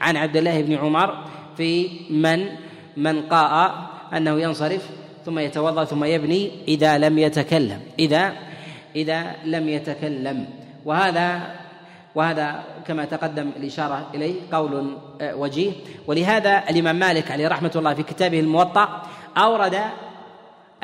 عن 0.00 0.16
عبد 0.16 0.36
الله 0.36 0.62
بن 0.62 0.74
عمر 0.74 1.24
في 1.56 1.90
من 2.10 2.46
من 2.96 3.22
قاء 3.22 3.74
أنه 4.16 4.40
ينصرف 4.40 4.88
ثم 5.24 5.38
يتوضأ 5.38 5.84
ثم 5.84 6.04
يبني 6.04 6.50
إذا 6.68 6.98
لم 6.98 7.18
يتكلم 7.18 7.80
إذا 7.98 8.32
إذا 8.96 9.34
لم 9.44 9.68
يتكلم. 9.68 10.46
وهذا 10.84 11.54
وهذا 12.14 12.64
كما 12.86 13.04
تقدم 13.04 13.50
الإشارة 13.56 14.06
إليه 14.14 14.34
قول 14.52 14.96
آه، 15.20 15.36
وجيه. 15.36 15.72
ولهذا 16.06 16.62
الإمام 16.70 16.96
مالك 16.96 17.30
عليه 17.30 17.48
رحمة 17.48 17.72
الله 17.76 17.94
في 17.94 18.02
كتابه 18.02 18.40
الموطأ 18.40 19.02
أورد 19.36 19.78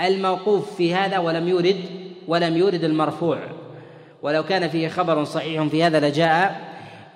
الموقوف 0.00 0.76
في 0.76 0.94
هذا 0.94 1.18
ولم 1.18 1.48
يورد 1.48 1.76
ولم 2.28 2.56
يورد 2.56 2.84
المرفوع. 2.84 3.38
ولو 4.24 4.42
كان 4.42 4.68
فيه 4.68 4.88
خبر 4.88 5.24
صحيح 5.24 5.62
في 5.62 5.84
هذا 5.84 6.08
لجاء 6.08 6.60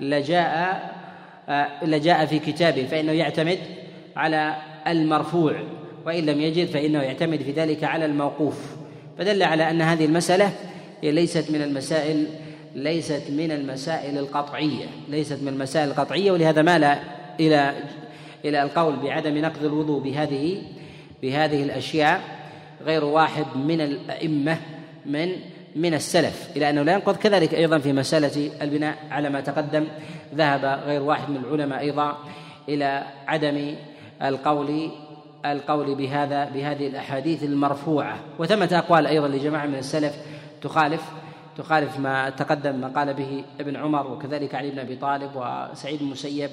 لجاء 0.01 0.83
آه، 1.49 1.85
لجاء 1.85 2.27
في 2.27 2.39
كتابه 2.39 2.87
فإنه 2.87 3.13
يعتمد 3.13 3.59
على 4.17 4.57
المرفوع 4.87 5.63
وإن 6.07 6.27
لم 6.27 6.41
يجد 6.41 6.67
فإنه 6.67 7.03
يعتمد 7.03 7.43
في 7.43 7.53
ذلك 7.53 7.85
على 7.85 8.05
الموقوف. 8.05 8.77
فدل 9.19 9.43
على 9.43 9.71
أن 9.71 9.83
هذه 9.83 10.05
المسألة 10.05 10.53
هي 11.03 11.13
ليست 11.13 11.51
من 11.51 11.63
المسائل 11.63 12.27
ليست 12.75 13.23
من 13.31 13.51
المسائل 13.51 14.19
القطعية 14.19 14.87
ليست 15.09 15.43
من 15.43 15.49
المسائل 15.49 15.89
القطعية 15.89 16.33
ولهذا 16.33 16.63
مال 16.63 16.99
إلى 17.41 17.75
إلى 18.45 18.63
القول 18.63 18.97
بعدم 18.97 19.39
نقض 19.39 19.65
الوضوء 19.65 20.03
بهذه 20.03 20.63
بهذه 21.23 21.63
الأشياء 21.63 22.21
غير 22.85 23.05
واحد 23.05 23.47
من 23.57 23.81
الأئمة 23.81 24.59
من 25.07 25.33
من 25.77 25.95
السلف 25.95 26.51
إلى 26.57 26.71
أنه 26.71 26.83
لا 26.83 26.93
ينقض 26.93 27.17
كذلك 27.17 27.55
أيضا 27.55 27.79
في 27.79 27.93
مسألة 27.93 28.51
البناء 28.63 28.99
على 29.11 29.31
ما 29.31 29.41
تقدم. 29.41 29.87
ذهب 30.35 30.65
غير 30.65 31.03
واحد 31.03 31.31
من 31.31 31.37
العلماء 31.37 31.81
أيضا 31.81 32.19
إلى 32.69 33.05
عدم 33.27 33.75
القول 34.23 34.91
القول 35.47 35.95
بهذا 35.95 36.45
بهذه 36.45 36.87
الأحاديث 36.87 37.43
المرفوعة. 37.43 38.19
وثمة 38.39 38.69
أقوال 38.73 39.07
أيضا 39.07 39.29
لجماعة 39.29 39.67
من 39.67 39.79
السلف 39.79 40.17
تخالف 40.63 41.03
تخالف 41.57 41.99
ما 41.99 42.31
تقدم 42.31 42.75
ما 42.75 42.89
قال 42.89 43.15
به 43.15 43.45
ابن 43.61 43.77
عمر 43.77 44.07
وكذلك 44.07 44.55
علي 44.55 44.71
بن 44.71 44.79
أبي 44.79 44.97
طالب 44.97 45.31
وسعيد 45.35 46.01
المسيب 46.01 46.51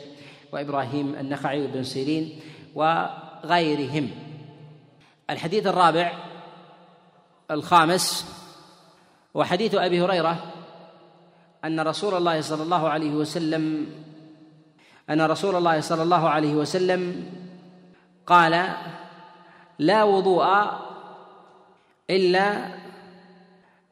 وإبراهيم 0.51 1.15
النخعي 1.19 1.61
وابن 1.61 1.83
سيرين 1.83 2.39
وغيرهم. 2.75 4.09
الحديث 5.29 5.67
الرابع 5.67 6.11
الخامس 7.51 8.35
وحديث 9.35 9.75
أبي 9.75 10.01
هريرة 10.01 10.43
أن 11.65 11.79
رسول 11.79 12.13
الله 12.13 12.41
صلى 12.41 12.63
الله 12.63 12.89
عليه 12.89 13.11
وسلم 13.11 13.87
أن 15.09 15.21
رسول 15.21 15.55
الله 15.55 15.79
صلى 15.79 16.03
الله 16.03 16.29
عليه 16.29 16.53
وسلم 16.53 17.25
قال 18.25 18.69
لا 19.79 20.03
وضوء 20.03 20.45
إلا 22.09 22.65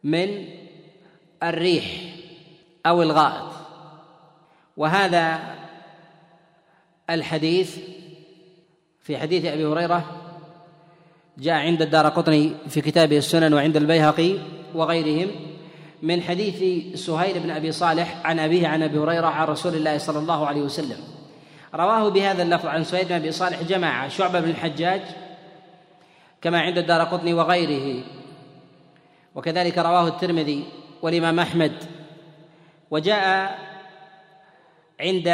من 0.04 0.48
الريح 1.44 1.86
أو 2.86 3.02
الغائط. 3.02 3.54
وهذا 4.78 5.56
الحديث 7.10 7.80
في 9.02 9.18
حديث 9.18 9.46
أبي 9.46 9.66
هريرة 9.66 10.06
جاء 11.38 11.54
عند 11.54 11.82
الدار 11.82 12.10
قطني 12.10 12.56
في 12.70 12.82
كتابه 12.82 13.18
السنن 13.18 13.54
وعند 13.54 13.78
البيهقي 13.78 14.53
وغيرهم 14.76 15.32
من 16.02 16.22
حديث 16.22 16.60
سهيل 17.00 17.40
بن 17.40 17.50
أبي 17.52 17.72
صالح 17.72 18.22
عن 18.26 18.40
أبيه 18.40 18.68
عن 18.68 18.84
أبي 18.84 18.98
هريرة 18.98 19.28
عن 19.28 19.48
رسول 19.48 19.76
الله 19.76 19.98
صلى 19.98 20.20
الله 20.20 20.48
عليه 20.48 20.62
وسلم. 20.62 20.98
رواه 21.76 22.10
بهذا 22.10 22.44
اللفظ 22.44 22.66
عن 22.66 22.84
سهيل 22.84 23.06
بن 23.06 23.16
أبي 23.16 23.32
صالح 23.32 23.62
جماعة 23.62 24.08
شعبة 24.08 24.40
بن 24.40 24.50
الحجاج 24.50 25.02
كما 26.42 26.62
عند 26.62 26.78
الدار 26.78 27.04
قطني 27.04 27.34
وغيره. 27.34 28.04
وكذلك 29.36 29.78
رواه 29.78 30.08
الترمذي 30.08 30.64
والإمام 31.02 31.40
أحمد. 31.40 31.74
وجاء 32.92 33.58
عند 35.00 35.28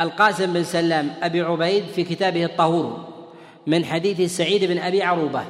القاسم 0.00 0.52
بن 0.52 0.64
سلام 0.64 1.14
أبي 1.22 1.40
عبيد 1.40 1.84
في 1.84 2.04
كتابه 2.04 2.44
الطهور 2.44 3.08
من 3.66 3.84
حديث 3.84 4.36
سعيد 4.36 4.64
بن 4.64 4.78
أبي 4.78 5.02
عروبة. 5.02 5.44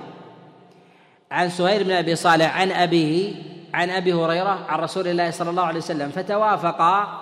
عن 1.31 1.51
سهيل 1.51 1.85
بن 1.85 1.93
أبي 1.93 2.17
صالح 2.17 2.57
عن 2.57 2.73
ابيه 2.73 3.35
عن 3.75 3.91
أبي 3.91 4.13
هريرة 4.13 4.67
عن 4.69 4.79
رسول 4.79 5.09
الله 5.09 5.31
صلى 5.31 5.51
الله 5.51 5.63
عليه 5.63 5.79
وسلم. 5.79 6.11
فتوافقا 6.11 7.21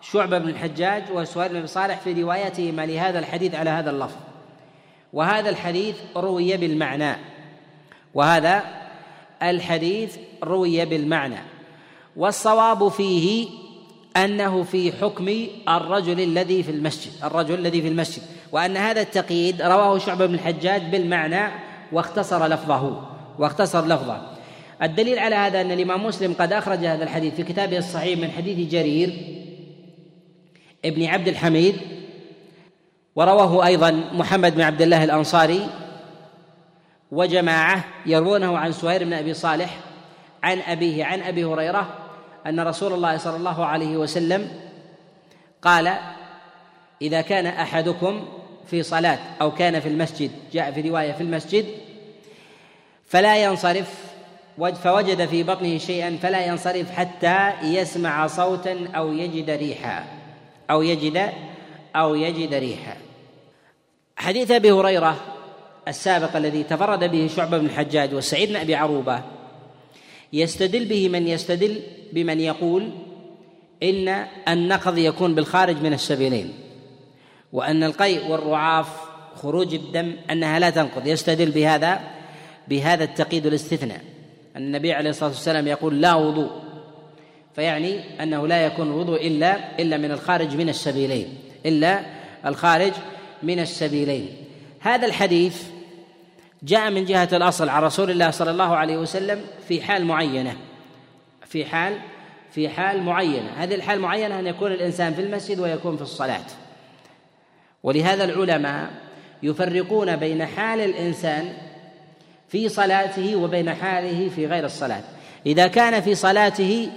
شعبة 0.00 0.38
بن 0.38 0.48
الحجاج 0.48 1.02
وسهيل 1.12 1.48
بن 1.48 1.56
أبي 1.56 1.66
صالح 1.66 2.00
في 2.00 2.22
روايتهما 2.22 2.86
لهذا 2.86 3.18
الحديث 3.18 3.54
على 3.54 3.70
هذا 3.70 3.90
اللفظ. 3.90 4.16
وهذا 5.12 5.50
الحديث 5.50 5.96
روي 6.16 6.56
بالمعنى. 6.56 7.16
وهذا 8.14 8.62
الحديث 9.42 10.16
روي 10.44 10.84
بالمعنى. 10.84 11.38
والصواب 12.16 12.88
فيه 12.88 13.48
أنه 14.16 14.62
في 14.62 14.92
حكم 14.92 15.46
الرجل 15.68 16.20
الذي 16.20 16.62
في 16.62 16.70
المسجد 16.70 17.12
الرجل 17.24 17.54
الذي 17.54 17.82
في 17.82 17.88
المسجد. 17.88 18.22
وأن 18.52 18.76
هذا 18.76 19.00
التقييد 19.00 19.62
رواه 19.62 19.98
شعبة 19.98 20.26
بن 20.26 20.34
الحجاج 20.34 20.82
بالمعنى 20.82 21.52
واختصر 21.92 22.46
لفظه. 22.46 23.13
واختصر 23.38 23.86
لفظه 23.86 24.34
الدليل 24.82 25.18
على 25.18 25.34
هذا 25.34 25.60
أن 25.60 25.72
الإمام 25.72 26.06
مسلم 26.06 26.32
قد 26.32 26.52
أخرج 26.52 26.78
هذا 26.78 27.04
الحديث 27.04 27.34
في 27.34 27.42
كتابه 27.42 27.78
الصحيح 27.78 28.18
من 28.18 28.30
حديث 28.30 28.70
جرير 28.70 29.34
ابن 30.84 31.06
عبد 31.06 31.28
الحميد 31.28 31.76
ورواه 33.16 33.66
أيضا 33.66 33.90
محمد 34.12 34.54
بن 34.54 34.60
عبد 34.60 34.82
الله 34.82 35.04
الأنصاري 35.04 35.68
وجماعة 37.10 37.84
يروونه 38.06 38.58
عن 38.58 38.72
سهير 38.72 39.04
بن 39.04 39.12
أبي 39.12 39.34
صالح 39.34 39.80
عن 40.42 40.58
أبيه 40.58 41.04
عن 41.04 41.20
أبي 41.20 41.44
هريرة 41.44 41.98
أن 42.46 42.60
رسول 42.60 42.92
الله 42.92 43.16
صلى 43.16 43.36
الله 43.36 43.64
عليه 43.66 43.96
وسلم 43.96 44.48
قال 45.62 45.94
إذا 47.02 47.20
كان 47.20 47.46
أحدكم 47.46 48.24
في 48.66 48.82
صلاة 48.82 49.18
أو 49.40 49.50
كان 49.50 49.80
في 49.80 49.88
المسجد 49.88 50.30
جاء 50.52 50.72
في 50.72 50.80
رواية 50.80 51.12
في 51.12 51.20
المسجد 51.20 51.66
فلا 53.14 53.44
ينصرف 53.44 53.88
فوجد 54.58 55.26
في 55.26 55.42
بطنه 55.42 55.78
شيئا 55.78 56.18
فلا 56.22 56.46
ينصرف 56.46 56.90
حتى 56.90 57.52
يسمع 57.62 58.26
صوتا 58.26 58.88
أو 58.94 59.12
يجد 59.12 59.50
ريحا 59.50 60.04
أو 60.70 60.82
يجد 60.82 61.32
أو 61.96 62.14
يجد 62.14 62.54
ريحا. 62.54 62.96
حديث 64.16 64.50
أبي 64.50 64.72
هريرة 64.72 65.16
السابق 65.88 66.36
الذي 66.36 66.62
تفرد 66.62 67.10
به 67.10 67.30
شعبه 67.36 67.58
بن 67.58 67.66
الحجاج 67.66 68.14
وسعيد 68.14 68.48
بن 68.48 68.56
أبي 68.56 68.74
عروبة 68.74 69.22
يستدل 70.32 70.84
به 70.84 71.08
من 71.08 71.28
يستدل 71.28 71.82
بمن 72.12 72.40
يقول 72.40 72.90
إن 73.82 74.26
النقض 74.48 74.98
يكون 74.98 75.34
بالخارج 75.34 75.82
من 75.82 75.92
السبيلين 75.92 76.52
وأن 77.52 77.82
القيء 77.84 78.30
والرعاف 78.30 78.88
خروج 79.42 79.74
الدم 79.74 80.16
أنها 80.30 80.58
لا 80.58 80.70
تنقض. 80.70 81.06
يستدل 81.06 81.50
بهذا 81.50 82.13
بهذا 82.68 83.04
التقييد 83.04 83.46
والاستثناء 83.46 84.00
النبي 84.56 84.92
عليه 84.92 85.10
الصلاة 85.10 85.30
والسلام 85.30 85.66
يقول 85.66 86.00
لا 86.00 86.14
وضوء. 86.14 86.50
فيعني 87.54 88.22
أنه 88.22 88.46
لا 88.46 88.66
يكون 88.66 88.86
الوضوء 88.86 89.26
إلا 89.26 89.78
إلا 89.78 89.96
من 89.96 90.10
الخارج 90.10 90.56
من 90.56 90.68
السبيلين. 90.68 91.38
إلا 91.66 92.00
الخارج 92.46 92.92
من 93.42 93.60
السبيلين. 93.60 94.28
هذا 94.80 95.06
الحديث 95.06 95.62
جاء 96.62 96.90
من 96.90 97.04
جهة 97.04 97.28
الأصل 97.32 97.68
عن 97.68 97.82
رسول 97.82 98.10
الله 98.10 98.30
صلى 98.30 98.50
الله 98.50 98.76
عليه 98.76 98.96
وسلم 98.96 99.40
في 99.68 99.82
حال 99.82 100.04
معينة. 100.04 100.56
في 101.46 101.64
حال 101.64 101.98
في 102.50 102.68
حال 102.68 103.02
معينة. 103.02 103.50
هذه 103.56 103.74
الحال 103.74 104.00
معينة 104.00 104.38
أن 104.38 104.46
يكون 104.46 104.72
الإنسان 104.72 105.14
في 105.14 105.20
المسجد 105.20 105.60
ويكون 105.60 105.96
في 105.96 106.02
الصلاة. 106.02 106.44
ولهذا 107.82 108.24
العلماء 108.24 108.90
يفرقون 109.42 110.16
بين 110.16 110.46
حال 110.46 110.80
الإنسان 110.80 111.52
في 112.48 112.68
صلاته 112.68 113.36
وبين 113.36 113.74
حاله 113.74 114.28
في 114.28 114.46
غير 114.46 114.64
الصلاة. 114.64 115.02
إذا 115.46 115.66
كان 115.66 116.00
في 116.00 116.14
صلاته 116.14 116.90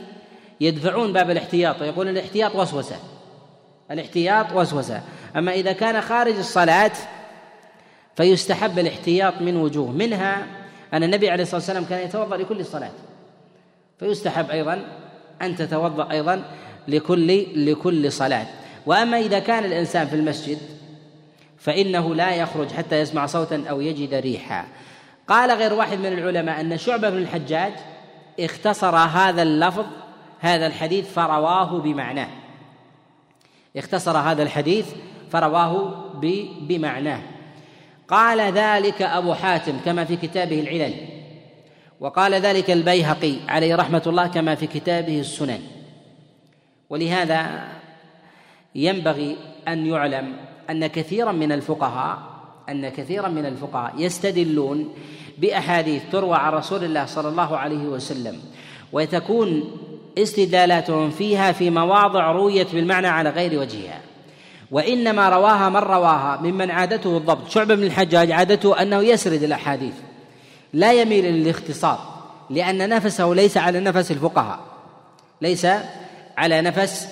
يدفعون 0.61 1.13
باب 1.13 1.29
الاحتياط 1.29 1.81
ويقول 1.81 2.07
الاحتياط 2.07 2.55
وسوسة. 2.55 2.95
الاحتياط 3.91 4.51
وسوسة. 4.53 5.01
أما 5.35 5.51
إذا 5.51 5.71
كان 5.71 6.01
خارج 6.01 6.35
الصلاة 6.37 6.91
فيستحب 8.15 8.79
الاحتياط 8.79 9.41
من 9.41 9.55
وجوه. 9.55 9.91
منها 9.91 10.47
أن 10.93 11.03
النبي 11.03 11.29
عليه 11.29 11.43
الصلاة 11.43 11.59
والسلام 11.59 11.85
كان 11.85 12.05
يتوضأ 12.05 12.37
لكل 12.37 12.65
صلاة 12.65 12.91
فيستحب 13.99 14.49
أيضا 14.49 14.85
أن 15.41 15.55
تتوضأ 15.55 16.11
أيضا 16.11 16.43
لكل 16.87 17.45
لكل 17.71 18.11
صلاة. 18.11 18.45
وأما 18.85 19.19
إذا 19.19 19.39
كان 19.39 19.65
الإنسان 19.65 20.07
في 20.07 20.15
المسجد 20.15 20.57
فإنه 21.57 22.15
لا 22.15 22.35
يخرج 22.35 22.71
حتى 22.71 22.99
يسمع 22.99 23.25
صوتا 23.25 23.63
أو 23.69 23.81
يجد 23.81 24.13
ريحا. 24.13 24.65
قال 25.27 25.51
غير 25.51 25.73
واحد 25.73 25.99
من 25.99 26.05
العلماء 26.05 26.61
أن 26.61 26.77
شعبة 26.77 27.09
بن 27.09 27.17
الحجاج 27.17 27.73
اختصر 28.39 28.95
هذا 28.95 29.41
اللفظ 29.41 29.85
هذا 30.39 30.67
الحديث 30.67 31.13
فرواه 31.13 31.79
بمعناه. 31.79 32.29
اختصر 33.77 34.17
هذا 34.17 34.43
الحديث 34.43 34.85
فرواه 35.31 36.03
بمعناه. 36.61 37.21
قال 38.07 38.39
ذلك 38.39 39.01
أبو 39.01 39.33
حاتم 39.33 39.79
كما 39.85 40.05
في 40.05 40.15
كتابه 40.15 40.59
العلل 40.59 40.93
وقال 41.99 42.33
ذلك 42.33 42.71
البيهقي 42.71 43.35
عليه 43.47 43.75
رحمة 43.75 44.03
الله 44.07 44.27
كما 44.27 44.55
في 44.55 44.67
كتابه 44.67 45.19
السنن. 45.19 45.59
ولهذا 46.89 47.67
ينبغي 48.75 49.37
أن 49.67 49.85
يعلم 49.85 50.35
أن 50.69 50.87
كثيرا 50.87 51.31
من 51.31 51.51
الفقهاء 51.51 52.36
أن 52.69 52.89
كثيرا 52.89 53.27
من 53.27 53.45
الفقهاء 53.45 53.93
يستدلون 53.97 54.93
بأحاديث 55.37 56.01
تروى 56.11 56.35
عن 56.35 56.53
رسول 56.53 56.83
الله 56.83 57.05
صلى 57.05 57.29
الله 57.29 57.57
عليه 57.57 57.83
وسلم 57.83 58.39
وتكون 58.93 59.71
استدلالاتهم 60.17 61.09
فيها 61.09 61.51
في 61.51 61.69
مواضع 61.69 62.31
رويت 62.31 62.73
بالمعنى 62.75 63.07
على 63.07 63.29
غير 63.29 63.59
وجهها. 63.59 64.01
وإنما 64.71 65.29
رواها 65.29 65.69
من 65.69 65.77
رواها 65.77 66.39
ممن 66.41 66.71
عادته 66.71 67.17
الضبط. 67.17 67.49
شعبة 67.49 67.75
بن 67.75 67.83
الحجاج 67.83 68.31
عادته 68.31 68.81
أنه 68.81 69.01
يسرد 69.01 69.43
الأحاديث 69.43 69.93
لا 70.73 70.93
يميل 70.93 71.25
للاختصار 71.25 71.99
لأن 72.49 72.89
نفسه 72.89 73.33
ليس 73.33 73.57
على 73.57 73.79
نفس 73.79 74.11
الفقهاء 74.11 74.59
ليس 75.41 75.67
على 76.37 76.61
نفس 76.61 77.07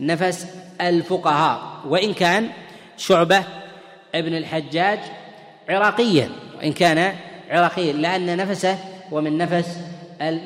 نفس 0.00 0.46
الفقهاء. 0.80 1.60
وإن 1.88 2.14
كان 2.14 2.48
شعبة 2.96 3.44
ابن 4.18 4.34
الحجاج 4.34 4.98
عراقيا 5.68 6.28
وإن 6.58 6.72
كان 6.72 7.14
عراقيا 7.50 7.92
لأن 7.92 8.36
نفسه 8.36 8.78
ومن 9.12 9.38
نفس 9.38 9.78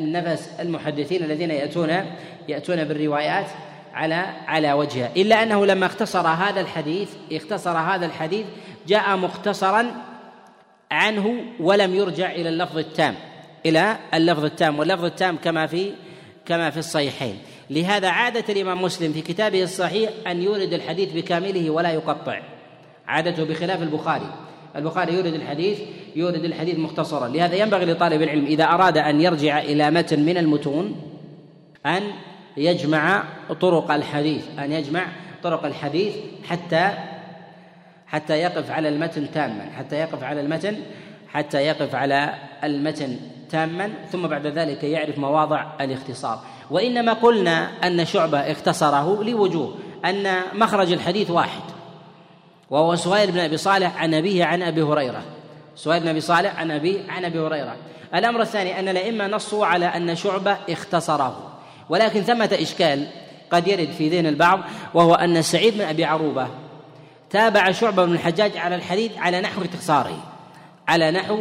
نفس 0.01 0.51
المحدثين 0.61 1.25
الذين 1.25 1.51
يأتون 1.51 2.05
يأتون 2.49 2.85
بالروايات 2.85 3.47
على 3.95 4.27
على 4.47 4.73
وجهها 4.73 5.11
إلا 5.17 5.43
أنه 5.43 5.67
لما 5.67 5.87
اختصر 5.87 6.27
هذا 6.27 6.61
الحديث 6.61 7.09
اختصر 7.33 7.79
هذا 7.79 8.07
الحديث 8.07 8.47
جاء 8.87 9.17
مختصرا 9.17 9.87
عنه 10.91 11.45
ولم 11.61 11.95
يرجع 11.95 12.31
إلى 12.31 12.49
اللفظ 12.49 12.79
التام 12.79 13.15
إلى 13.67 13.97
اللفظ 14.15 14.45
التام 14.45 14.79
واللفظ 14.79 15.05
التام 15.05 15.37
كما 15.37 15.67
في 15.67 15.93
كما 16.47 16.71
في 16.71 16.79
الصحيحين. 16.79 17.39
لهذا 17.71 18.09
عادة 18.09 18.45
الإمام 18.53 18.83
مسلم 18.83 19.13
في 19.13 19.21
كتابه 19.21 19.63
الصحيح 19.63 20.11
أن 20.27 20.43
يورد 20.43 20.73
الحديث 20.73 21.13
بكامله 21.13 21.71
ولا 21.71 21.91
يقطع. 21.91 22.41
عادته 23.11 23.45
بخلاف 23.45 23.83
البخاري. 23.83 24.35
البخاري 24.77 25.15
يورد 25.15 25.35
الحديث 25.35 25.79
يورد 26.17 26.45
الحديث 26.45 26.79
مختصرا. 26.79 27.29
لهذا 27.29 27.55
ينبغي 27.55 27.85
لطالب 27.85 28.23
العلم 28.23 28.45
إذا 28.45 28.65
أراد 28.65 28.99
أن 28.99 29.21
يرجع 29.21 29.59
إلى 29.59 29.91
متن 29.91 30.21
من 30.21 30.37
المتون 30.37 30.97
أن 31.87 32.03
يجمع 32.57 33.25
طرق 33.61 33.91
الحديث 33.91 34.45
أن 34.59 34.73
يجمع 34.73 35.07
طرق 35.43 35.65
الحديث 35.65 36.15
حتى 36.49 36.91
حتى 38.07 38.35
يقف 38.35 38.71
على 38.71 38.89
المتن 38.89 39.31
تاما 39.31 39.71
حتى 39.79 39.97
يقف 39.97 40.23
على 40.23 40.41
المتن 40.41 40.77
حتى 41.29 41.59
يقف 41.59 41.95
على 41.95 42.35
المتن 42.65 43.17
تاما 43.51 43.91
ثم 44.13 44.27
بعد 44.27 44.47
ذلك 44.47 44.85
يعرف 44.85 45.19
مواضع 45.19 45.67
الاختصار. 45.81 46.41
وإنما 46.71 47.13
قلنا 47.13 47.87
أن 47.87 48.05
شعبة 48.05 48.39
اختصره 48.39 49.25
لوجوه 49.25 49.75
أن 50.05 50.43
مخرج 50.55 50.93
الحديث 50.93 51.31
واحد. 51.31 51.63
وهو 52.71 52.97
سهيل 52.97 53.33
بن 53.33 53.39
أبي 53.39 53.57
صالح 53.57 54.03
عن 54.03 54.15
أبيه 54.15 54.45
عن 54.45 54.63
أبي 54.63 54.83
هريرة. 54.83 55.23
سهيل 55.77 56.03
بن 56.03 56.09
أبي 56.09 56.21
صالح 56.21 56.61
عن 56.61 56.71
أبي 56.71 57.05
عن 57.09 57.25
أبي 57.25 57.39
هريرة. 57.39 57.77
الأمر 58.15 58.43
الثاني 58.43 58.79
أن 58.79 58.89
الأئمة 58.89 59.27
نصوا 59.27 59.67
على 59.67 59.87
أن 59.87 60.17
شعبه 60.17 60.57
اختصره. 60.71 61.59
ولكن 61.89 62.23
ثمة 62.23 62.51
إشكال 62.53 63.07
قد 63.51 63.69
يرد 63.69 63.91
في 63.91 64.09
ذهن 64.09 64.27
البعض 64.27 64.61
وهو 64.95 65.15
أن 65.15 65.43
سعيد 65.43 65.75
بن 65.75 65.81
أبي 65.81 66.05
عروبة 66.05 66.49
تابع 67.31 67.73
شعبه 67.73 68.05
بن 68.05 68.13
الحجاج 68.13 68.57
على 68.57 68.75
الحديث 68.75 69.19
على 69.19 69.41
نحو 69.41 69.63
اختصاره. 69.63 70.25
على 70.89 71.11
نحو 71.11 71.39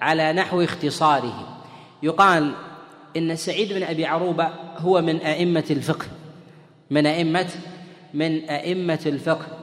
على 0.00 0.32
نحو 0.32 0.62
اختصاره. 0.62 1.58
يقال 2.02 2.52
إن 3.16 3.36
سعيد 3.36 3.72
بن 3.72 3.82
أبي 3.82 4.06
عروبة 4.06 4.48
هو 4.78 5.02
من 5.02 5.16
أئمة 5.16 5.64
الفقه. 5.70 6.06
من 6.90 7.06
أئمة 7.06 7.48
من 8.14 8.50
أئمة 8.50 9.00
الفقه. 9.06 9.61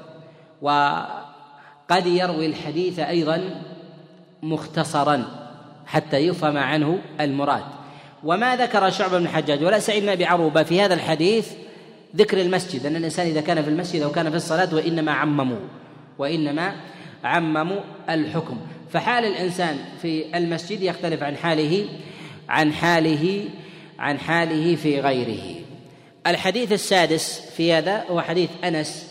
وقد 0.61 2.05
يروي 2.05 2.45
الحديث 2.45 2.99
أيضا 2.99 3.61
مختصرا 4.43 5.25
حتى 5.85 6.17
يفهم 6.17 6.57
عنه 6.57 6.99
المراد. 7.21 7.63
وما 8.23 8.55
ذكر 8.55 8.89
شعبة 8.89 9.17
بن 9.17 9.23
الحجاج 9.23 9.63
ولا 9.63 9.79
سعيد 9.79 10.03
بن 10.03 10.09
أبي 10.09 10.25
عروبة 10.25 10.63
في 10.63 10.81
هذا 10.81 10.93
الحديث 10.93 11.51
ذكر 12.15 12.41
المسجد 12.41 12.85
ان 12.85 12.95
الإنسان 12.95 13.27
إذا 13.27 13.41
كان 13.41 13.63
في 13.63 13.69
المسجد 13.69 14.01
أو 14.01 14.11
كان 14.11 14.29
في 14.29 14.35
الصلاة 14.35 14.75
وإنما 14.75 15.11
عمموا 15.11 15.59
وإنما 16.17 16.75
عمموا 17.23 17.79
الحكم. 18.09 18.57
فحال 18.91 19.25
الإنسان 19.25 19.77
في 20.01 20.37
المسجد 20.37 20.81
يختلف 20.81 21.23
عن 21.23 21.37
حاله 21.37 21.85
عن 22.49 22.73
حاله 22.73 23.45
عن 23.99 24.19
حاله 24.19 24.75
في 24.75 24.99
غيره. 24.99 25.55
الحديث 26.27 26.71
السادس 26.71 27.39
في 27.57 27.73
هذا 27.73 28.03
هو 28.09 28.21
حديث 28.21 28.49
أنس 28.63 29.08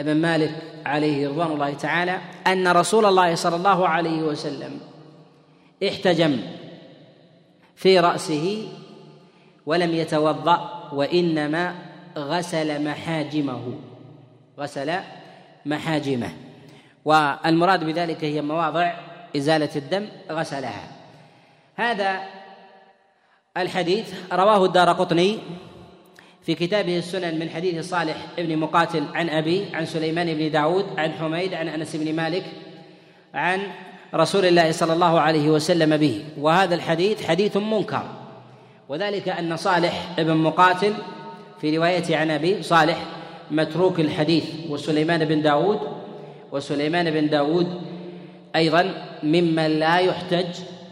بن 0.00 0.16
مالك 0.16 0.62
عليه 0.86 1.28
رضوان 1.28 1.52
الله 1.52 1.74
تعالى 1.74 2.20
أن 2.46 2.68
رسول 2.68 3.06
الله 3.06 3.34
صلى 3.34 3.56
الله 3.56 3.88
عليه 3.88 4.22
وسلم 4.22 4.80
احتجم 5.88 6.40
في 7.76 8.00
رأسه 8.00 8.68
ولم 9.66 9.94
يتوضأ 9.94 10.90
وإنما 10.92 11.74
غسل 12.18 12.84
محاجمه. 12.84 13.78
غسل 14.58 14.94
محاجمه. 15.66 16.30
والمراد 17.04 17.84
بذلك 17.84 18.24
هي 18.24 18.42
مواضع 18.42 18.94
إزالة 19.36 19.70
الدم 19.76 20.08
غسلها. 20.30 20.88
هذا 21.76 22.20
الحديث 23.56 24.14
رواه 24.32 24.64
الدار 24.64 24.92
قطني 24.92 25.38
في 26.46 26.54
كتابه 26.54 26.98
السنن 26.98 27.38
من 27.38 27.50
حديث 27.50 27.90
صالح 27.90 28.16
بن 28.38 28.56
مقاتل 28.56 29.04
عن 29.14 29.28
أبي 29.28 29.64
عن 29.74 29.86
سليمان 29.86 30.34
بن 30.34 30.50
داود 30.50 30.84
عن 30.98 31.12
حميد 31.12 31.54
عن 31.54 31.68
أنس 31.68 31.96
بن 31.96 32.16
مالك 32.16 32.44
عن 33.34 33.60
رسول 34.14 34.46
الله 34.46 34.72
صلى 34.72 34.92
الله 34.92 35.20
عليه 35.20 35.50
وسلم 35.50 35.96
به. 35.96 36.24
وهذا 36.38 36.74
الحديث 36.74 37.26
حديث 37.26 37.56
منكر. 37.56 38.02
وذلك 38.88 39.28
أن 39.28 39.56
صالح 39.56 40.14
بن 40.18 40.36
مقاتل 40.36 40.92
في 41.60 41.76
روايته 41.76 42.16
عن 42.16 42.30
أبي 42.30 42.62
صالح 42.62 42.98
متروك 43.50 44.00
الحديث 44.00 44.44
وسليمان 44.70 45.24
بن 45.24 45.42
داود 45.42 45.80
وسليمان 46.52 47.10
بن 47.10 47.28
داود 47.28 47.80
أيضا 48.56 48.94
ممن 49.22 49.66
لا 49.66 49.98
يحتج 49.98 50.46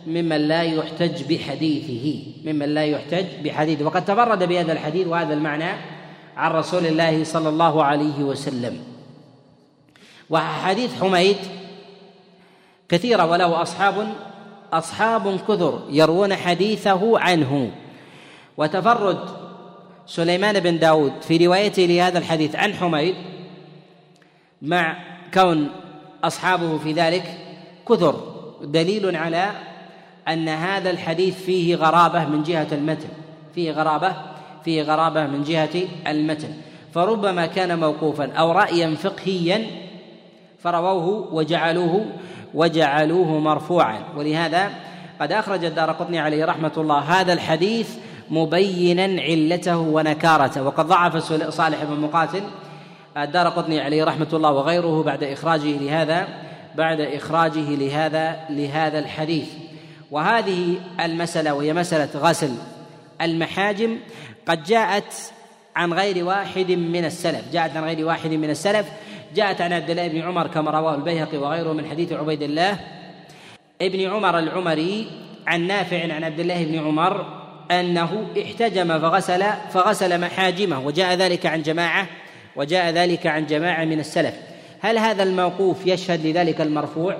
ممن 0.07 0.49
لا 0.49 0.62
يحتج 0.62 1.35
بحديثه 1.35 2.23
ممن 2.45 2.75
لا 2.75 2.85
يحتج 2.85 3.27
بحديثه. 3.45 3.85
وقد 3.85 4.05
تفرد 4.05 4.43
بهذا 4.43 4.73
الحديث 4.73 5.07
وهذا 5.07 5.35
المعنى 5.35 5.73
عن 6.37 6.51
رسول 6.51 6.87
الله 6.87 7.25
صلى 7.25 7.49
الله 7.49 7.85
عليه 7.85 8.19
وسلم. 8.25 8.79
وحديث 10.31 11.01
حميد 11.01 11.37
كثيرة 12.88 13.27
وله 13.27 13.62
أصحاب 13.62 14.12
أصحاب 14.73 15.40
كثر 15.49 15.83
يروون 15.90 16.35
حديثه 16.35 17.19
عنه. 17.19 17.71
وتفرد 18.57 19.19
سليمان 20.07 20.61
بن 20.61 20.79
داود 20.79 21.12
في 21.23 21.47
روايته 21.47 21.83
لهذا 21.83 22.19
الحديث 22.19 22.57
عن 22.57 22.75
حميد 22.75 23.14
مع 24.62 24.97
كون 25.35 25.69
أصحابه 26.25 26.79
في 26.79 26.93
ذلك 26.93 27.38
كثر. 27.88 28.35
دليل 28.62 29.17
على 29.17 29.51
أن 30.28 30.48
هذا 30.48 30.90
الحديث 30.90 31.44
فيه 31.44 31.76
غرابة 31.76 32.24
من 32.24 32.42
جهة 32.42 32.68
المتن. 32.72 33.08
فيه 33.54 33.72
غرابة 33.72 34.12
فيه 34.64 34.82
غرابة 34.82 35.26
من 35.26 35.42
جهة 35.42 35.82
المتن. 36.06 36.48
فربما 36.94 37.46
كان 37.46 37.78
موقوفا 37.78 38.32
أو 38.32 38.52
رأيا 38.52 38.94
فقهيا 38.94 39.66
فرووه 40.58 41.34
وجعلوه 41.34 42.06
وجعلوه 42.54 43.38
مرفوعا. 43.38 44.00
ولهذا 44.16 44.70
قد 45.20 45.32
أخرج 45.32 45.64
الدار 45.64 45.90
قطني 45.90 46.18
عليه 46.18 46.44
رحمة 46.44 46.72
الله 46.76 46.98
هذا 46.98 47.32
الحديث 47.32 47.96
مبينا 48.30 49.22
علته 49.22 49.78
ونكارته. 49.78 50.62
وقد 50.62 50.87
ضعف 50.87 51.16
صالح 51.50 51.84
بن 51.84 52.00
مقاتل 52.00 52.42
الدار 53.16 53.48
قطني 53.48 53.80
عليه 53.80 54.04
رحمة 54.04 54.28
الله 54.32 54.52
وغيره 54.52 55.02
بعد 55.02 55.24
إخراجه 55.24 55.78
لهذا 55.78 56.28
بعد 56.74 57.00
إخراجه 57.00 57.74
لهذا 57.74 58.37
لهذا 58.50 58.98
الحديث. 58.98 59.48
وهذه 60.14 60.77
المسألة 61.00 61.55
وهي 61.55 61.72
مسألة 61.72 62.20
غسل 62.20 62.50
المحاجم 63.22 63.98
قد 64.46 64.62
جاءت 64.62 65.14
عن 65.77 65.92
غير 65.92 66.24
واحد 66.24 66.70
من 66.70 67.05
السلف. 67.05 67.53
جاءت 67.53 67.77
عن 67.77 67.85
غير 67.85 68.07
واحد 68.07 68.31
من 68.31 68.50
السلف. 68.50 68.87
جاءت 69.35 69.61
عن 69.61 69.72
عبد 69.72 69.90
الله 69.90 70.09
بن 70.09 70.20
عمر 70.20 70.46
كما 70.46 70.70
رواه 70.70 70.94
البيهقي 70.94 71.38
وغيره 71.38 71.72
من 71.72 71.90
حديث 71.90 72.12
عبيد 72.12 72.42
الله 72.42 72.79
ابن 73.83 74.11
عمر 74.11 74.38
العمري 74.38 75.11
عن 75.46 75.66
نافع 75.66 76.03
عن 76.03 76.24
عبد 76.24 76.40
الله 76.40 76.64
بن 76.64 76.79
عمر 76.79 77.27
أنه 77.70 78.27
احتجم 78.42 78.98
فغسل 78.98 79.44
فغسل 79.70 80.20
محاجمه 80.20 80.87
وجاء 80.87 81.14
ذلك 81.14 81.46
عن 81.46 81.62
جماعة 81.62 82.07
وجاء 82.57 82.90
ذلك 82.90 83.27
عن 83.27 83.46
جماعة 83.46 83.85
من 83.85 84.00
السلف. 84.00 84.35
هل 84.81 84.98
هذا 84.98 85.22
الموقوف 85.22 85.87
يشهد 85.87 86.27
لذلك 86.27 86.61
المرفوع 86.61 87.16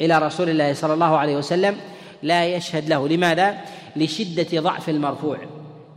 إلى 0.00 0.18
رسول 0.18 0.48
الله 0.48 0.72
صلى 0.72 0.94
الله 0.94 1.18
عليه 1.18 1.36
وسلم؟ 1.36 1.76
لا 2.22 2.46
يشهد 2.46 2.88
له. 2.88 3.08
لماذا؟ 3.08 3.58
لشدة 3.96 4.60
ضعف 4.60 4.88
المرفوع. 4.88 5.38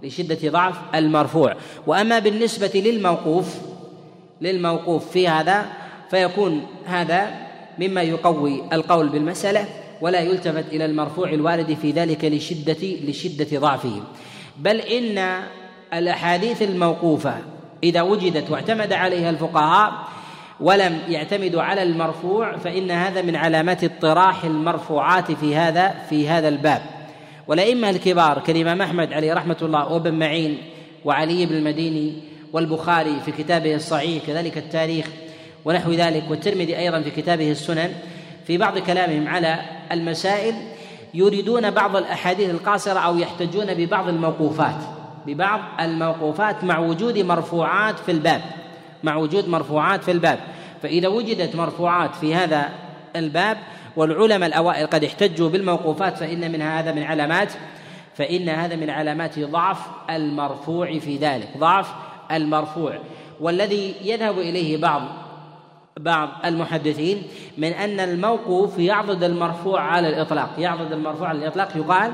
لشدة 0.04 0.52
ضعف 0.52 0.76
المرفوع. 0.96 1.56
وأما 1.88 2.20
بالنسبة 2.20 2.72
للموقوف 2.76 3.58
للموقوف 4.42 5.12
في 5.12 5.28
هذا 5.28 5.66
فيكون 6.10 6.66
هذا 6.86 7.32
مما 7.80 8.02
يقوي 8.02 8.64
القول 8.74 9.10
بالمسألة 9.10 9.66
ولا 10.02 10.20
يلتفت 10.20 10.66
إلى 10.72 10.86
المرفوع 10.86 11.30
الوارد 11.30 11.74
في 11.74 11.92
ذلك 11.92 12.26
لشدة 12.26 12.88
لشدة 13.08 13.60
ضعفه. 13.60 14.04
بل 14.58 14.80
إن 14.80 15.44
الأحاديث 15.94 16.62
الموقوفة 16.62 17.38
إذا 17.84 18.02
وجدت 18.02 18.52
واعتمد 18.52 18.94
عليها 18.94 19.30
الفقهاء 19.30 19.94
ولم 20.64 21.00
يعتمدوا 21.10 21.62
على 21.62 21.84
المرفوع 21.84 22.58
فإن 22.58 22.92
هذا 22.92 23.22
من 23.22 23.36
علامات 23.36 23.84
اطراح 23.84 24.44
المرفوعات 24.46 25.32
في 25.32 25.56
هذا 25.56 25.90
في 26.10 26.30
هذا 26.30 26.48
الباب. 26.48 26.82
والأئمة 27.48 27.90
الكبار 27.90 28.40
كالإمام 28.40 28.82
أحمد 28.82 29.14
عليه 29.14 29.34
رحمة 29.34 29.58
الله 29.62 29.94
وابن 29.94 30.14
معين 30.14 30.58
وعلي 31.06 31.46
بن 31.46 31.56
المديني 31.56 32.14
والبخاري 32.54 33.20
في 33.26 33.32
كتابه 33.32 33.76
الصحيح 33.76 34.26
كذلك 34.26 34.58
التاريخ 34.58 35.08
ونحو 35.66 35.92
ذلك 35.92 36.24
والترمذي 36.30 36.78
أيضا 36.78 37.02
في 37.02 37.12
كتابه 37.12 37.52
السنن 37.52 37.92
في 38.48 38.58
بعض 38.58 38.78
كلامهم 38.78 39.28
على 39.28 39.60
المسائل 39.92 40.54
يريدون 41.14 41.72
بعض 41.72 41.96
الأحاديث 41.96 42.50
القاصرة 42.50 43.00
أو 43.00 43.18
يحتجون 43.18 43.74
ببعض 43.74 44.08
الموقوفات 44.08 44.78
ببعض 45.28 45.60
الموقوفات 45.80 46.64
مع 46.64 46.80
وجود 46.80 47.18
مرفوعات 47.18 48.00
في 48.00 48.12
الباب. 48.12 48.42
مع 49.04 49.16
وجود 49.16 49.48
مرفوعات 49.48 50.04
في 50.04 50.12
الباب. 50.12 50.40
فإذا 50.82 51.08
وجدت 51.08 51.56
مرفوعات 51.56 52.16
في 52.16 52.36
هذا 52.36 52.70
الباب 53.16 53.58
والعلماء 53.96 54.50
الأوائل 54.50 54.88
قد 54.88 55.04
احتجوا 55.04 55.50
بالموقوفات 55.50 56.18
فإن 56.18 56.52
من 56.52 56.62
هذا 56.62 56.92
من 56.92 57.04
علامات 57.04 57.54
فإن 58.16 58.50
هذا 58.50 58.76
من 58.76 58.90
علامات 58.90 59.40
ضعف 59.40 59.80
المرفوع 60.10 61.00
في 61.00 61.18
ذلك. 61.18 61.50
ضعف 61.58 61.94
المرفوع. 62.32 63.00
والذي 63.42 63.96
يذهب 64.04 64.40
إليه 64.40 64.78
بعض 64.78 65.02
بعض 66.00 66.30
المحدثين 66.46 67.24
من 67.58 67.74
أن 67.74 68.00
الموقوف 68.00 68.80
يعضد 68.80 69.24
المرفوع 69.24 69.82
على 69.82 70.10
الإطلاق. 70.10 70.50
يعضد 70.58 70.92
المرفوع 70.92 71.28
على 71.28 71.38
الإطلاق 71.38 71.78
يقال 71.78 72.12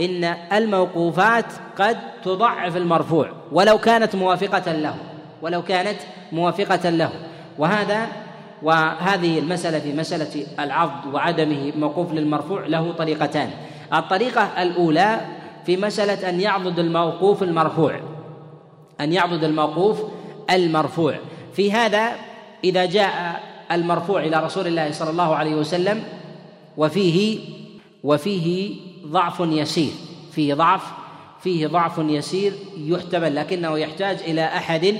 إن 0.00 0.24
الموقوفات 0.52 1.46
قد 1.78 1.98
تضعف 2.24 2.76
المرفوع 2.76 3.32
ولو 3.52 3.78
كانت 3.78 4.16
موافقة 4.16 4.72
له. 4.72 5.11
ولو 5.42 5.62
كانت 5.62 5.96
موافقة 6.32 6.90
له. 6.90 7.10
وهذا 7.58 8.06
وهذه 8.62 9.38
المسألة 9.38 9.78
في 9.78 9.92
مسألة 9.92 10.46
العضد 10.60 11.14
وعدمه 11.14 11.72
موقوف 11.76 12.12
للمرفوع 12.12 12.66
له 12.66 12.92
طريقتان. 12.92 13.50
الطريقة 13.92 14.62
الأولى 14.62 15.20
في 15.66 15.76
مسألة 15.76 16.28
أن 16.28 16.40
يعضد 16.40 16.78
الموقوف 16.78 17.42
المرفوع. 17.42 18.00
أن 19.00 19.12
يعضد 19.12 19.44
الموقوف 19.44 20.02
المرفوع. 20.50 21.14
في 21.52 21.72
هذا 21.72 22.12
إذا 22.64 22.84
جاء 22.84 23.40
المرفوع 23.72 24.20
إلى 24.20 24.44
رسول 24.44 24.66
الله 24.66 24.92
صلى 24.92 25.10
الله 25.10 25.34
عليه 25.36 25.54
وسلم 25.54 26.04
وفيه 26.76 27.38
وفيه 28.04 28.76
ضعف 29.06 29.40
يسير. 29.40 29.92
فيه 30.32 30.54
ضعف 30.54 30.82
فيه 31.42 31.66
ضعف 31.66 31.98
يسير 31.98 32.52
يحتمل 32.76 33.36
لكنه 33.36 33.78
يحتاج 33.78 34.18
إلى 34.26 34.44
أحد 34.44 34.96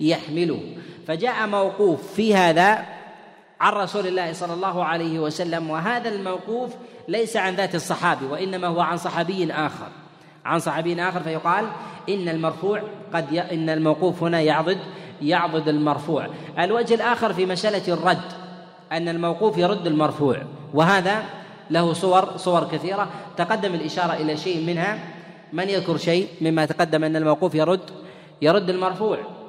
يحمله. 0.00 0.60
فجاء 1.06 1.46
موقوف 1.46 2.12
في 2.12 2.34
هذا 2.34 2.84
عن 3.60 3.72
رسول 3.72 4.06
الله 4.06 4.32
صلى 4.32 4.54
الله 4.54 4.84
عليه 4.84 5.18
وسلم 5.18 5.70
وهذا 5.70 6.08
الموقوف 6.08 6.74
ليس 7.08 7.36
عن 7.36 7.54
ذات 7.54 7.74
الصحابي 7.74 8.26
وإنما 8.26 8.66
هو 8.66 8.80
عن 8.80 8.96
صحابي 8.96 9.52
آخر. 9.52 9.88
عن 10.44 10.58
صحابي 10.58 11.02
آخر 11.02 11.20
فيقال 11.20 11.66
إن 12.08 12.28
المرفوع 12.28 12.82
قد 13.14 13.32
ي... 13.32 13.40
إن 13.40 13.70
الموقوف 13.70 14.22
هنا 14.22 14.40
يعضد 14.40 14.78
يعضد 15.22 15.68
المرفوع. 15.68 16.26
الوجه 16.58 16.94
الآخر 16.94 17.32
في 17.32 17.46
مسألة 17.46 17.94
الرد 17.94 18.32
أن 18.92 19.08
الموقوف 19.08 19.58
يرد 19.58 19.86
المرفوع 19.86 20.42
وهذا 20.74 21.24
له 21.70 21.92
صور 21.92 22.36
صور 22.36 22.64
كثيرة. 22.64 23.08
تقدم 23.36 23.74
الإشارة 23.74 24.12
إلى 24.12 24.36
شيء 24.36 24.66
منها 24.66 24.98
من 25.52 25.68
يذكر 25.68 25.96
شيء 25.96 26.28
مما 26.40 26.64
تقدم 26.64 27.04
أن 27.04 27.16
الموقوف 27.16 27.54
يرد 27.54 27.90
يرد 28.42 28.70
المرفوع. 28.70 29.39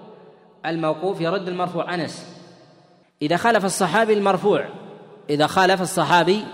الموقوف 0.66 1.22
يرد 1.22 1.48
المرفوع. 1.48 1.94
أنس 1.94 2.26
إذا 3.22 3.38
خالف 3.38 3.66
الصحابي 3.66 4.14
المرفوع 4.14 4.66
إذا 5.30 5.48
خالف 5.48 5.82
الصحابي 5.82 6.46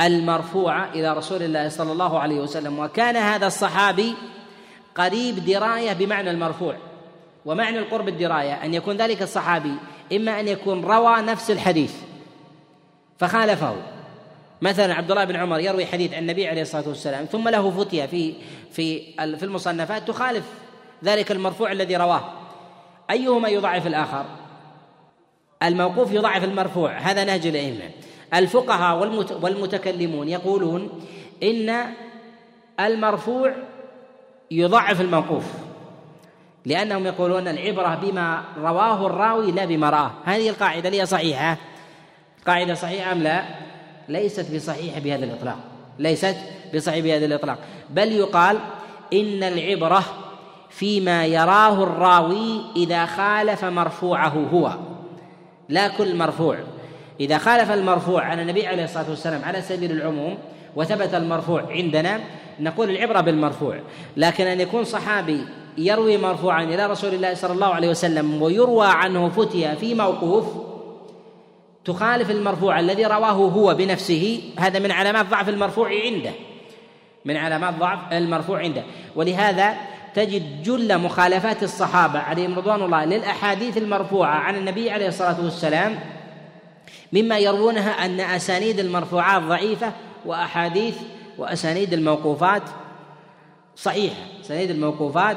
المرفوع 0.00 0.88
إلى 0.88 1.12
رسول 1.12 1.42
الله 1.42 1.68
صلى 1.68 1.92
الله 1.92 2.18
عليه 2.18 2.40
وسلم. 2.40 2.78
وكان 2.78 3.16
هذا 3.16 3.46
الصحابي 3.46 4.14
قريب 4.94 5.44
دراية 5.44 5.92
بمعنى 5.92 6.30
المرفوع 6.30 6.76
ومعنى 7.44 7.78
القرب 7.78 8.08
الدراية 8.08 8.64
أن 8.64 8.74
يكون 8.74 8.96
ذلك 8.96 9.22
الصحابي 9.22 9.74
إما 10.12 10.40
أن 10.40 10.48
يكون 10.48 10.84
روى 10.84 11.22
نفس 11.22 11.50
الحديث 11.50 11.94
فخالفه. 13.18 13.76
مثلا 14.62 14.94
عبد 14.94 15.10
الله 15.10 15.24
بن 15.24 15.36
عمر 15.36 15.60
يروي 15.60 15.86
حديث 15.86 16.14
عن 16.14 16.22
النبي 16.22 16.48
عليه 16.48 16.62
الصلاة 16.62 16.88
والسلام 16.88 17.24
ثم 17.24 17.48
له 17.48 17.70
فتية 17.70 18.06
في 18.06 18.34
في 18.72 19.12
في 19.12 19.42
المصنفات 19.42 20.08
تخالف 20.08 20.44
ذلك 21.04 21.32
المرفوع 21.32 21.72
الذي 21.72 21.96
رواه. 21.96 22.39
أيهما 23.10 23.48
يضعف 23.48 23.86
الآخر؟ 23.86 24.24
الموقوف 25.62 26.12
يضعف 26.12 26.44
المرفوع 26.44 26.98
هذا 26.98 27.24
نهج 27.24 27.46
الأئمة. 27.46 27.90
الفقهاء 28.34 28.98
والمتكلمون 29.42 30.28
يقولون 30.28 30.88
إن 31.42 31.94
المرفوع 32.80 33.52
يضعف 34.50 35.00
الموقوف 35.00 35.44
لأنهم 36.66 37.06
يقولون 37.06 37.48
العبرة 37.48 37.94
بما 37.94 38.44
رواه 38.58 39.06
الراوي 39.06 39.52
لا 39.52 39.64
بما 39.64 39.90
رآه. 39.90 40.10
هذه 40.24 40.48
القاعدة 40.48 40.90
هي 40.90 41.06
صحيحة؟ 41.06 41.56
قاعدة 42.46 42.74
صحيحة 42.74 43.12
أم 43.12 43.22
لا؟ 43.22 43.44
ليست 44.08 44.54
بصحيحة 44.54 45.00
بهذا 45.00 45.24
الإطلاق. 45.24 45.58
ليست 45.98 46.36
بصحيحة 46.74 47.02
بهذا 47.02 47.26
الإطلاق. 47.26 47.58
بل 47.90 48.12
يقال 48.12 48.58
إن 49.12 49.42
العبرة 49.42 50.04
فيما 50.70 51.26
يراه 51.26 51.82
الراوي 51.82 52.60
إذا 52.76 53.06
خالف 53.06 53.64
مرفوعه 53.64 54.48
هو. 54.52 54.74
لا 55.68 55.88
كل 55.88 56.16
مرفوع. 56.16 56.58
إذا 57.20 57.38
خالف 57.38 57.70
المرفوع 57.70 58.24
عن 58.24 58.40
النبي 58.40 58.66
عليه 58.66 58.84
الصلاة 58.84 59.10
والسلام 59.10 59.44
على 59.44 59.62
سبيل 59.62 59.90
العموم 59.90 60.38
وثبت 60.76 61.14
المرفوع 61.14 61.62
عندنا 61.70 62.20
نقول 62.60 62.90
العبرة 62.90 63.20
بالمرفوع. 63.20 63.76
لكن 64.16 64.46
أن 64.46 64.60
يكون 64.60 64.84
صحابي 64.84 65.44
يروي 65.78 66.16
مرفوعا 66.16 66.64
إلى 66.64 66.86
رسول 66.86 67.14
الله 67.14 67.34
صلى 67.34 67.52
الله 67.52 67.74
عليه 67.74 67.88
وسلم 67.88 68.42
ويروى 68.42 68.86
عنه 68.86 69.28
فتيا 69.28 69.74
في 69.74 69.94
موقوف 69.94 70.44
تخالف 71.84 72.30
المرفوع 72.30 72.80
الذي 72.80 73.04
رواه 73.04 73.30
هو 73.30 73.74
بنفسه 73.74 74.40
هذا 74.58 74.78
من 74.78 74.90
علامات 74.90 75.26
ضعف 75.26 75.48
المرفوع 75.48 75.90
عنده. 76.04 76.30
من 77.24 77.36
علامات 77.36 77.74
ضعف 77.74 78.12
المرفوع 78.12 78.58
عنده. 78.58 78.82
ولهذا 79.16 79.74
تجد 80.14 80.62
جل 80.62 80.98
مخالفات 80.98 81.62
الصحابة 81.62 82.18
عليهم 82.18 82.58
رضوان 82.58 82.82
الله 82.82 83.04
للأحاديث 83.04 83.76
المرفوعة 83.76 84.34
عن 84.34 84.56
النبي 84.56 84.90
عليه 84.90 85.08
الصلاة 85.08 85.44
والسلام 85.44 85.98
مما 87.12 87.38
يروونها 87.38 88.04
أن 88.04 88.20
أسانيد 88.20 88.78
المرفوعات 88.78 89.42
ضعيفة 89.42 89.92
وأحاديث 90.26 90.96
وأسانيد 91.38 91.92
الموقوفات 91.92 92.62
صحيحة 93.76 94.22
أسانيد 94.40 94.70
الموقوفات 94.70 95.36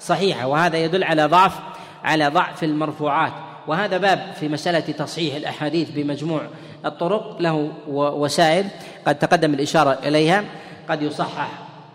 صحيحة 0.00 0.46
وهذا 0.46 0.76
يدل 0.78 1.04
على 1.04 1.26
ضعف 1.26 1.58
على 2.04 2.28
ضعف 2.28 2.64
المرفوعات. 2.64 3.32
وهذا 3.66 3.98
باب 3.98 4.32
في 4.40 4.48
مسألة 4.48 4.80
تصحيح 4.80 5.34
الأحاديث 5.34 5.90
بمجموع 5.90 6.42
الطرق 6.84 7.36
له 7.40 7.72
وسائل 7.88 8.66
قد 9.06 9.18
تقدم 9.18 9.54
الإشارة 9.54 9.98
إليها. 10.04 10.44
قد 10.88 11.02
يصحح 11.02 11.48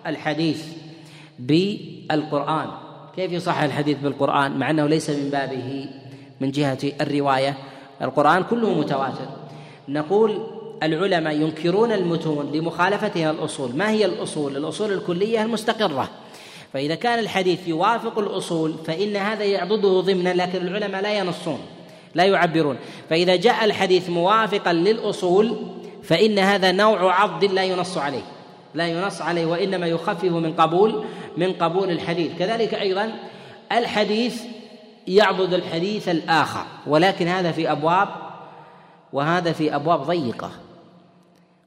الحديث 0.07 0.65
بالقرآن. 1.39 2.67
كيف 3.15 3.31
يصحح 3.31 3.61
الحديث 3.61 3.97
بالقرآن؟ 3.97 4.59
مع 4.59 4.69
أنه 4.69 4.87
ليس 4.87 5.09
من 5.09 5.29
بابه 5.29 5.89
من 6.41 6.51
جهة 6.51 6.77
الرواية. 7.01 7.57
القرآن 8.01 8.43
كله 8.43 8.73
متواتر. 8.73 9.27
نقول 9.89 10.43
العلماء 10.83 11.35
ينكرون 11.35 11.91
المتون 11.91 12.51
لمخالفتها 12.51 13.31
الأصول. 13.31 13.75
ما 13.75 13.89
هي 13.89 14.05
الأصول؟ 14.05 14.57
الأصول 14.57 14.93
الكلية 14.93 15.41
المستقرة. 15.41 16.09
فإذا 16.73 16.95
كان 16.95 17.19
الحديث 17.19 17.67
يوافق 17.67 18.19
الأصول 18.19 18.75
فإن 18.85 19.15
هذا 19.15 19.43
يعضده 19.43 19.99
ضمنا 19.99 20.33
لكن 20.33 20.67
العلماء 20.67 21.01
لا 21.01 21.19
ينصون 21.19 21.59
لا 22.15 22.23
يعبرون. 22.23 22.77
فإذا 23.09 23.35
جاء 23.35 23.65
الحديث 23.65 24.09
موافقا 24.09 24.73
للأصول 24.73 25.57
فإن 26.03 26.39
هذا 26.39 26.71
نوع 26.71 27.21
عضد 27.21 27.51
لا 27.51 27.63
ينص 27.63 27.97
عليه. 27.97 28.36
لا 28.77 28.87
ينص 28.87 29.21
عليه 29.21 29.45
وإنما 29.45 29.87
يخفف 29.87 30.23
من 30.23 30.53
قبول 30.53 31.05
من 31.37 31.53
قبول 31.53 31.91
الحديث. 31.91 32.37
كذلك 32.39 32.73
أيضا 32.73 33.13
الحديث 33.71 34.43
يعضد 35.07 35.53
الحديث 35.53 36.09
الآخر 36.09 36.65
ولكن 36.87 37.27
هذا 37.27 37.51
في 37.51 37.71
أبواب 37.71 38.07
وهذا 39.13 39.51
في 39.51 39.75
أبواب 39.75 40.01
ضيقة. 40.01 40.51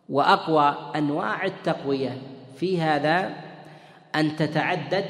وأقوى 0.08 0.76
أنواع 0.96 1.44
التقوية 1.44 2.18
في 2.56 2.80
هذا 2.80 3.34
أن 4.14 4.36
تتعدد 4.36 5.06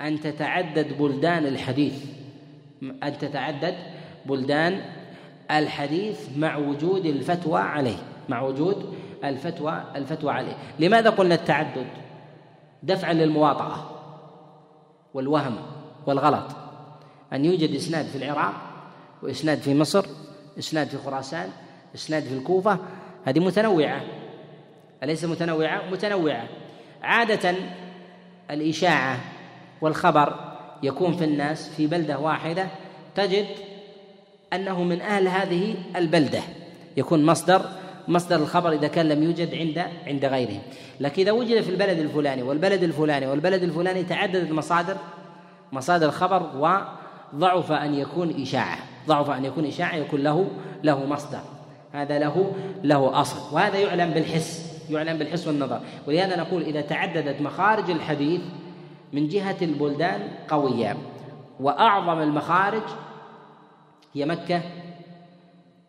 أن 0.00 0.20
تتعدد 0.20 0.98
بلدان 0.98 1.46
الحديث. 1.46 2.04
أن 2.82 3.18
تتعدد 3.18 3.74
بلدان 4.26 4.80
الحديث 5.50 6.20
مع 6.36 6.56
وجود 6.56 7.06
الفتوى 7.06 7.60
عليه 7.60 7.98
مع 8.28 8.42
وجود 8.42 8.94
الفتوى 9.24 9.82
الفتوى 9.96 10.32
عليه. 10.32 10.56
لماذا 10.78 11.10
قلنا 11.10 11.34
التعدد؟ 11.34 11.86
دفعا 12.82 13.12
للمواطأة 13.12 13.90
والوهم 15.14 15.56
والغلط. 16.06 16.56
أن 17.32 17.44
يوجد 17.44 17.74
إسناد 17.74 18.06
في 18.06 18.18
العراق 18.18 18.54
وإسناد 19.22 19.58
في 19.58 19.74
مصر 19.74 20.06
إسناد 20.58 20.88
في 20.88 20.98
خراسان 20.98 21.50
إسناد 21.94 22.22
في 22.22 22.34
الكوفة. 22.34 22.78
هذه 23.24 23.38
متنوعة. 23.38 24.00
أليس 25.02 25.24
متنوعة؟ 25.24 25.90
متنوعة. 25.90 26.48
عادة 27.02 27.54
الإشاعة 28.50 29.18
والخبر 29.80 30.34
يكون 30.82 31.12
في 31.12 31.24
الناس 31.24 31.68
في 31.68 31.86
بلدة 31.86 32.18
واحدة. 32.18 32.66
تجد 33.14 33.46
أنه 34.52 34.82
من 34.82 35.00
أهل 35.00 35.28
هذه 35.28 35.74
البلدة. 35.96 36.40
يكون 36.96 37.26
مصدر 37.26 37.62
مصدر 38.08 38.36
الخبر 38.36 38.72
إذا 38.72 38.88
كان 38.88 39.08
لم 39.08 39.22
يوجد 39.22 39.54
عند 39.54 39.84
عند 40.06 40.24
غيرهم 40.24 40.60
لكن 41.00 41.22
إذا 41.22 41.32
وجد 41.32 41.60
في 41.60 41.70
البلد 41.70 41.98
الفلاني 41.98 42.42
والبلد 42.42 42.82
الفلاني 42.82 43.26
والبلد 43.26 43.62
الفلاني 43.62 44.02
تعددت 44.02 44.52
مصادر 44.52 44.96
مصادر 45.72 46.06
الخبر 46.06 46.50
وضعف 46.56 47.72
أن 47.72 47.94
يكون 47.94 48.42
إشاعة. 48.42 48.78
ضعف 49.06 49.30
أن 49.30 49.44
يكون 49.44 49.66
إشاعة 49.66 49.96
يكون 49.96 50.20
له 50.20 50.48
له 50.82 51.06
مصدر. 51.06 51.40
هذا 51.92 52.18
له 52.18 52.52
له 52.82 53.20
أصل. 53.20 53.54
وهذا 53.54 53.78
يعلم 53.78 54.10
بالحس. 54.10 54.82
يعلم 54.90 55.18
بالحس 55.18 55.46
والنظر. 55.46 55.80
ولهذا 56.06 56.36
نقول 56.36 56.62
إذا 56.62 56.80
تعددت 56.80 57.40
مخارج 57.40 57.90
الحديث 57.90 58.40
من 59.12 59.28
جهة 59.28 59.56
البلدان 59.62 60.20
قوية. 60.48 60.96
وأعظم 61.60 62.22
المخارج 62.22 62.82
هي 64.14 64.26
مكة 64.26 64.62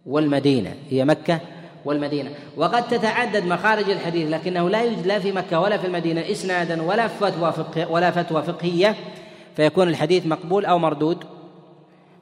والمدينة. 0.05 0.73
هي 0.89 1.05
مكة 1.05 1.39
والمدينة. 1.85 2.29
وقد 2.57 2.87
تتعدد 2.87 3.45
مخارج 3.45 3.89
الحديث 3.89 4.29
لكنه 4.29 4.69
لا 4.69 4.83
يوجد 4.83 5.07
لا 5.07 5.19
في 5.19 5.31
مكة 5.31 5.59
ولا 5.59 5.77
في 5.77 5.87
المدينة 5.87 6.21
إسنادا 6.31 6.81
ولا 6.81 7.07
فتوى 7.07 7.51
فقه 7.51 7.91
ولا 7.91 8.11
فتوى 8.11 8.43
فقهية 8.43 8.95
فيكون 9.55 9.87
الحديث 9.89 10.25
مقبول 10.25 10.65
أو 10.65 10.79
مردود. 10.79 11.23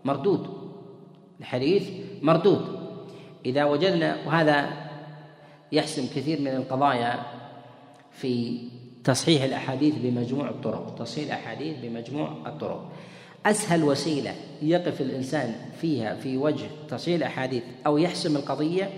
مردود. 0.05 0.47
الحديث 1.39 1.89
مردود. 2.21 2.79
إذا 3.45 3.65
وجدنا 3.65 4.17
وهذا 4.27 4.69
يحسم 5.71 6.07
كثير 6.15 6.41
من 6.41 6.47
القضايا 6.55 7.19
في 8.11 8.59
تصحيح 9.03 9.43
الأحاديث 9.43 9.95
بمجموع 9.95 10.49
الطرق 10.49 10.95
تصحيح 10.99 11.25
الأحاديث 11.25 11.77
بمجموع 11.83 12.31
الطرق. 12.45 12.91
أسهل 13.45 13.83
وسيلة 13.83 14.35
يقف 14.61 15.01
الإنسان 15.01 15.55
فيها 15.81 16.15
في 16.15 16.37
وجه 16.37 16.65
تصحيح 16.89 17.15
الأحاديث 17.15 17.63
أو 17.85 17.97
يحسم 17.97 18.35
القضية 18.35 18.89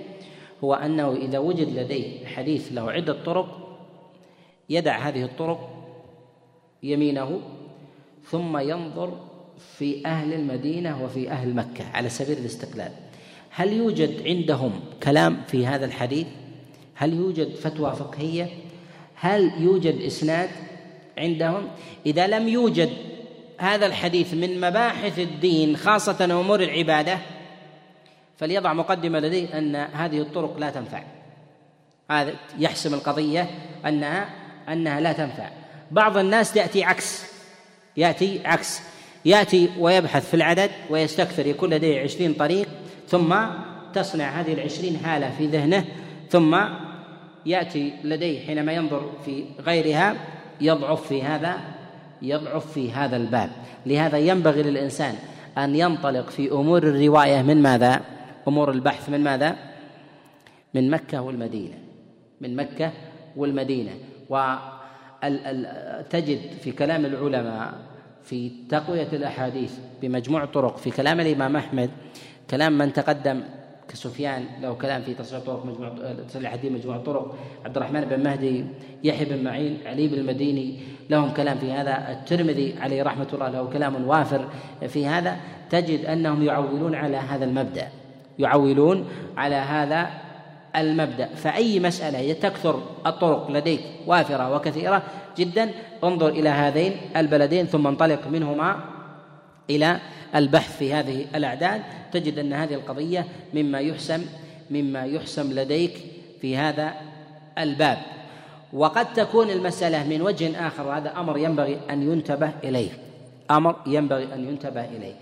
هو 0.63 0.73
أنه 0.73 1.15
إذا 1.15 1.39
وجد 1.39 1.79
لديه 1.79 2.25
حديث 2.25 2.71
له 2.71 2.91
عدة 2.91 3.23
طرق 3.23 3.77
يدع 4.69 4.97
هذه 4.97 5.23
الطرق 5.23 5.69
يمينه 6.83 7.39
ثم 8.23 8.57
ينظر 8.57 9.17
في 9.77 10.05
أهل 10.05 10.33
المدينة 10.33 11.03
وفي 11.03 11.29
أهل 11.31 11.55
مكة 11.55 11.85
على 11.93 12.09
سبيل 12.09 12.37
الاستقلال. 12.37 12.91
هل 13.49 13.73
يوجد 13.73 14.27
عندهم 14.27 14.71
كلام 15.03 15.41
في 15.47 15.67
هذا 15.67 15.85
الحديث؟ 15.85 16.27
هل 16.95 17.13
يوجد 17.13 17.55
فتوى 17.55 17.95
فقهية؟ 17.95 18.47
هل 19.15 19.51
يوجد 19.61 20.01
إسناد 20.01 20.49
عندهم؟ 21.17 21.67
إذا 22.05 22.27
لم 22.27 22.47
يوجد 22.47 22.89
هذا 23.57 23.85
الحديث 23.85 24.33
من 24.33 24.61
مباحث 24.61 25.19
الدين 25.19 25.77
خاصة 25.77 26.25
أمور 26.25 26.63
العبادة 26.63 27.17
فليضع 28.39 28.73
مقدمة 28.73 29.19
لديه 29.19 29.57
أن 29.57 29.75
هذه 29.75 30.21
الطرق 30.21 30.57
لا 30.57 30.69
تنفع. 30.69 31.03
هذا 32.11 32.33
يحسم 32.59 32.93
القضية 32.93 33.49
أنها 33.85 34.29
أنها 34.69 34.99
لا 34.99 35.13
تنفع. 35.13 35.49
بعض 35.91 36.17
الناس 36.17 36.55
يأتي 36.55 36.83
عكس. 36.83 37.23
يأتي 37.97 38.41
عكس. 38.45 38.81
يأتي 39.25 39.69
ويبحث 39.79 40.29
في 40.29 40.33
العدد 40.33 40.69
ويستكثر 40.89 41.47
يكون 41.47 41.69
لديه 41.73 42.01
عشرين 42.01 42.33
طريق 42.33 42.67
ثم 43.07 43.35
تصنع 43.93 44.29
هذه 44.29 44.53
العشرين 44.53 44.95
هالة 44.95 45.31
في 45.37 45.47
ذهنه 45.47 45.85
ثم 46.29 46.57
يأتي 47.45 47.93
لديه 48.03 48.45
حينما 48.45 48.73
ينظر 48.73 49.11
في 49.25 49.45
غيرها 49.61 50.15
يضعف 50.61 51.07
في 51.07 51.23
هذا 51.23 51.57
يضعف 52.21 52.71
في 52.71 52.91
هذا 52.91 53.17
الباب. 53.17 53.49
لهذا 53.85 54.17
ينبغي 54.17 54.63
للإنسان 54.63 55.15
أن 55.57 55.75
ينطلق 55.75 56.29
في 56.29 56.51
أمور 56.51 56.83
الرواية 56.83 57.41
من 57.41 57.61
ماذا؟ 57.61 58.18
أمور 58.47 58.71
البحث 58.71 59.09
من 59.09 59.23
ماذا؟ 59.23 59.55
من 60.73 60.89
مكة 60.89 61.21
والمدينة. 61.21 61.75
من 62.41 62.55
مكة 62.55 62.91
والمدينة. 63.35 63.91
وتجد 64.29 64.61
في 66.61 66.71
كلام 66.71 67.05
العلماء 67.05 67.73
في 68.23 68.51
تقوية 68.69 69.07
الأحاديث 69.13 69.79
بمجموع 70.01 70.45
طرق 70.45 70.77
في 70.77 70.91
كلام 70.91 71.19
الإمام 71.19 71.55
أحمد 71.55 71.89
كلام 72.49 72.77
من 72.77 72.93
تقدم 72.93 73.41
كسفيان 73.87 74.45
له 74.61 74.73
كلام 74.73 75.01
في 75.01 75.13
تصحيح 75.13 75.43
طرق 75.43 75.65
مجموع 75.65 75.89
تصحيح 76.27 76.53
الحديث 76.53 76.71
مجموع 76.71 76.97
طرق. 76.97 77.35
عبد 77.65 77.77
الرحمن 77.77 78.01
بن 78.01 78.23
مهدي 78.23 78.65
يحيى 79.03 79.25
بن 79.25 79.43
معين 79.43 79.77
علي 79.85 80.07
بن 80.07 80.13
المديني 80.13 80.79
لهم 81.09 81.33
كلام 81.33 81.57
في 81.57 81.71
هذا. 81.71 82.11
الترمذي 82.11 82.75
عليه 82.79 83.03
رحمة 83.03 83.27
الله 83.33 83.49
له 83.49 83.65
كلام 83.65 84.07
وافر 84.07 84.49
في 84.87 85.07
هذا. 85.07 85.37
تجد 85.69 86.05
أنهم 86.05 86.43
يعولون 86.43 86.95
على 86.95 87.17
هذا 87.17 87.45
المبدأ. 87.45 87.87
يعولون 88.39 89.07
على 89.37 89.55
هذا 89.55 90.09
المبدأ. 90.75 91.29
فأي 91.35 91.79
مسألة 91.79 92.33
تكثر 92.33 92.83
الطرق 93.05 93.51
لديك 93.51 93.81
وافرة 94.07 94.55
وكثيرة 94.55 95.03
جدا 95.37 95.69
انظر 96.03 96.29
إلى 96.29 96.49
هذين 96.49 96.97
البلدين 97.17 97.65
ثم 97.65 97.87
انطلق 97.87 98.27
منهما 98.27 98.75
إلى 99.69 99.99
البحث 100.35 100.77
في 100.77 100.93
هذه 100.93 101.25
الأعداد. 101.35 101.81
تجد 102.11 102.39
أن 102.39 102.53
هذه 102.53 102.73
القضية 102.73 103.25
مما 103.53 103.79
يحسم 103.79 104.25
مما 104.71 105.05
يحسم 105.05 105.53
لديك 105.53 105.97
في 106.41 106.57
هذا 106.57 106.93
الباب. 107.57 107.97
وقد 108.73 109.13
تكون 109.13 109.49
المسألة 109.49 110.07
من 110.07 110.21
وجه 110.21 110.67
آخر 110.67 110.87
وهذا 110.87 111.13
أمر 111.17 111.37
ينبغي 111.37 111.77
أن 111.89 112.11
ينتبه 112.11 112.51
إليه. 112.63 112.89
أمر 113.51 113.75
ينبغي 113.87 114.33
أن 114.33 114.49
ينتبه 114.49 114.85
إليه. 114.85 115.13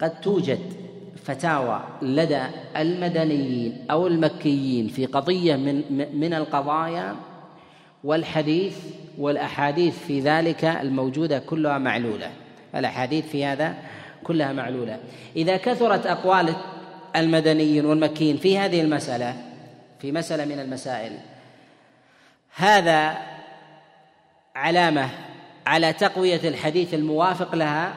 قد 0.00 0.20
توجد 0.20 0.60
فتاوى 1.24 1.80
لدى 2.02 2.42
المدنيين 2.76 3.86
أو 3.90 4.06
المكيين 4.06 4.88
في 4.88 5.06
قضية 5.06 5.56
من 5.56 6.08
من 6.14 6.34
القضايا 6.34 7.16
والحديث 8.04 8.78
والأحاديث 9.18 9.98
في 9.98 10.20
ذلك 10.20 10.64
الموجودة 10.64 11.38
كلها 11.38 11.78
معلولة. 11.78 12.30
الأحاديث 12.74 13.26
في 13.26 13.44
هذا 13.44 13.74
كلها 14.24 14.52
معلولة. 14.52 14.98
إذا 15.36 15.56
كثرت 15.56 16.06
أقوال 16.06 16.54
المدنيين 17.16 17.86
والمكيين 17.86 18.36
في 18.36 18.58
هذه 18.58 18.80
المسألة 18.80 19.36
في 20.00 20.12
مسألة 20.12 20.44
من 20.44 20.60
المسائل 20.60 21.12
هذا 22.54 23.16
علامة 24.54 25.08
على 25.66 25.92
تقوية 25.92 26.48
الحديث 26.48 26.94
الموافق 26.94 27.54
لها 27.54 27.94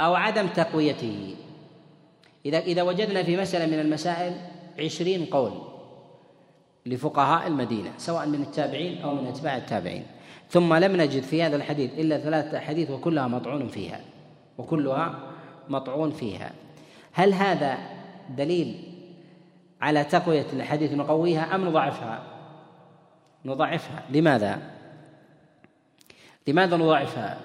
أو 0.00 0.14
عدم 0.14 0.46
تقويته. 0.46 1.34
إذا 2.46 2.58
إذا 2.58 2.82
وجدنا 2.82 3.22
في 3.22 3.36
مسألة 3.36 3.66
من 3.66 3.80
المسائل 3.80 4.36
عشرين 4.78 5.24
قول 5.24 5.52
لفقهاء 6.86 7.46
المدينة 7.46 7.92
سواء 7.98 8.26
من 8.26 8.42
التابعين 8.42 9.02
أو 9.02 9.14
من 9.14 9.26
أتباع 9.26 9.56
التابعين. 9.56 10.06
ثم 10.50 10.74
لم 10.74 10.96
نجد 10.96 11.22
في 11.22 11.42
هذا 11.42 11.56
الحديث 11.56 11.90
إلا 11.98 12.18
ثلاثة 12.18 12.58
أحاديث 12.58 12.90
وكلها 12.90 13.26
مطعون 13.26 13.68
فيها 13.68 14.00
وكلها 14.58 15.18
مطعون 15.68 16.10
فيها. 16.10 16.50
هل 17.12 17.32
هذا 17.32 17.78
دليل 18.36 18.82
على 19.80 20.04
تقوية 20.04 20.46
الحديث 20.52 20.92
نقويها 20.92 21.54
أم 21.54 21.64
نضعفها؟ 21.64 22.22
نضعفها. 23.44 24.02
لماذا؟ 24.10 24.62
لماذا 26.46 26.76
نضعفها؟ 26.76 27.38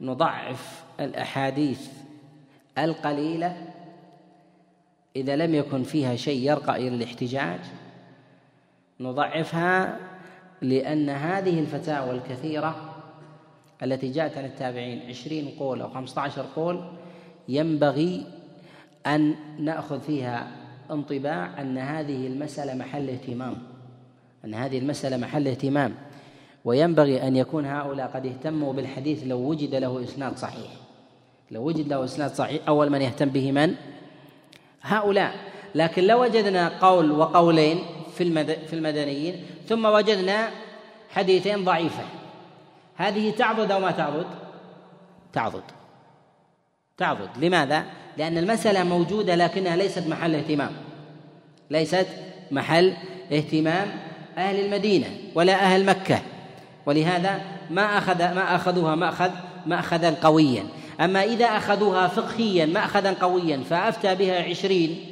نضعف 0.00 0.84
الأحاديث 1.00 1.88
القليلة 2.78 3.73
إذا 5.16 5.36
لم 5.36 5.54
يكن 5.54 5.82
فيها 5.82 6.16
شيء 6.16 6.50
يرقى 6.50 6.76
إلى 6.76 6.96
الاحتجاج 6.96 7.60
نضعفها 9.00 9.96
لأن 10.62 11.10
هذه 11.10 11.60
الفتاوى 11.60 12.10
الكثيرة 12.10 12.94
التي 13.82 14.10
جاءت 14.10 14.38
عن 14.38 14.44
التابعين 14.44 15.02
عشرين 15.08 15.48
قول 15.58 15.80
أو 15.80 15.88
خمسة 15.88 16.20
عشر 16.20 16.46
قول 16.56 16.84
ينبغي 17.48 18.26
أن 19.06 19.34
نأخذ 19.58 20.00
فيها 20.00 20.50
انطباع 20.90 21.60
أن 21.60 21.78
هذه 21.78 22.26
المسألة 22.26 22.74
محل 22.74 23.10
اهتمام 23.10 23.56
أن 24.44 24.54
هذه 24.54 24.78
المسألة 24.78 25.16
محل 25.16 25.48
اهتمام 25.48 25.94
وينبغي 26.64 27.28
أن 27.28 27.36
يكون 27.36 27.66
هؤلاء 27.66 28.06
قد 28.06 28.26
اهتموا 28.26 28.72
بالحديث 28.72 29.22
لو 29.26 29.38
وجد 29.38 29.74
له 29.74 30.04
إسناد 30.04 30.38
صحيح 30.38 30.70
لو 31.50 31.62
وجد 31.62 31.88
له 31.88 32.04
إسناد 32.04 32.30
صحيح 32.30 32.68
أول 32.68 32.90
من 32.90 33.02
يهتم 33.02 33.28
به 33.28 33.52
من؟ 33.52 33.74
هؤلاء. 34.84 35.34
لكن 35.74 36.04
لو 36.04 36.22
وجدنا 36.22 36.68
قول 36.80 37.10
وقولين 37.10 37.78
في 38.16 38.72
المدنيين 38.72 39.46
ثم 39.68 39.86
وجدنا 39.86 40.50
حديثين 41.10 41.64
ضعيفة 41.64 42.02
هذه 42.96 43.30
تعضد 43.30 43.70
أو 43.70 43.80
ما 43.80 43.90
تعضد؟ 43.90 44.26
تعضد. 45.32 45.62
تعضد. 46.96 47.28
لماذا؟ 47.44 47.84
لأن 48.16 48.38
المسألة 48.38 48.84
موجودة 48.84 49.34
لكنها 49.34 49.76
ليست 49.76 50.06
محل 50.06 50.34
اهتمام. 50.34 50.72
ليست 51.70 52.06
محل 52.50 52.94
اهتمام 53.32 53.88
أهل 54.38 54.64
المدينة 54.64 55.06
ولا 55.34 55.54
أهل 55.54 55.86
مكة. 55.86 56.20
ولهذا 56.86 57.40
ما 57.70 57.98
أخذ 57.98 58.18
ما 58.18 58.54
أخذوها 58.54 58.94
مأخذ 58.94 59.30
مأخذا 59.66 60.10
قويا. 60.22 60.64
أما 61.00 61.24
إذا 61.24 61.44
أخذوها 61.44 62.06
فقهيا 62.08 62.66
مأخذا 62.66 63.12
قويا 63.12 63.56
فأفتى 63.70 64.14
بها 64.14 64.42
عشرين 64.42 65.04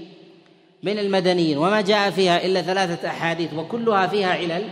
من 0.82 0.98
المدنيين 0.98 1.58
وما 1.58 1.80
جاء 1.80 2.10
فيها 2.10 2.46
إلا 2.46 2.62
ثلاثة 2.62 3.08
أحاديث 3.08 3.54
وكلها 3.54 4.06
فيها 4.06 4.28
علل. 4.28 4.64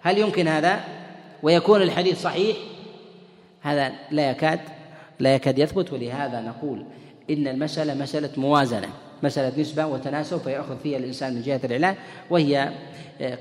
هل 0.00 0.18
يمكن 0.18 0.48
هذا؟ 0.48 0.80
ويكون 1.42 1.82
الحديث 1.82 2.22
صحيح؟ 2.22 2.56
هذا 3.62 3.92
لا 4.10 4.30
يكاد 4.30 4.60
لا 5.20 5.34
يكاد 5.34 5.58
يثبت. 5.58 5.92
ولهذا 5.92 6.40
نقول 6.40 6.84
إن 7.30 7.48
المسألة 7.48 7.94
مسألة 7.94 8.30
موازنة 8.36 8.88
مسألة 9.22 9.60
نسبة 9.60 9.86
وتناسب 9.86 10.38
فيأخذ 10.38 10.78
فيها 10.82 10.98
الإنسان 10.98 11.34
من 11.34 11.42
جهة 11.42 11.60
العلاج 11.64 11.96
وهي 12.30 12.70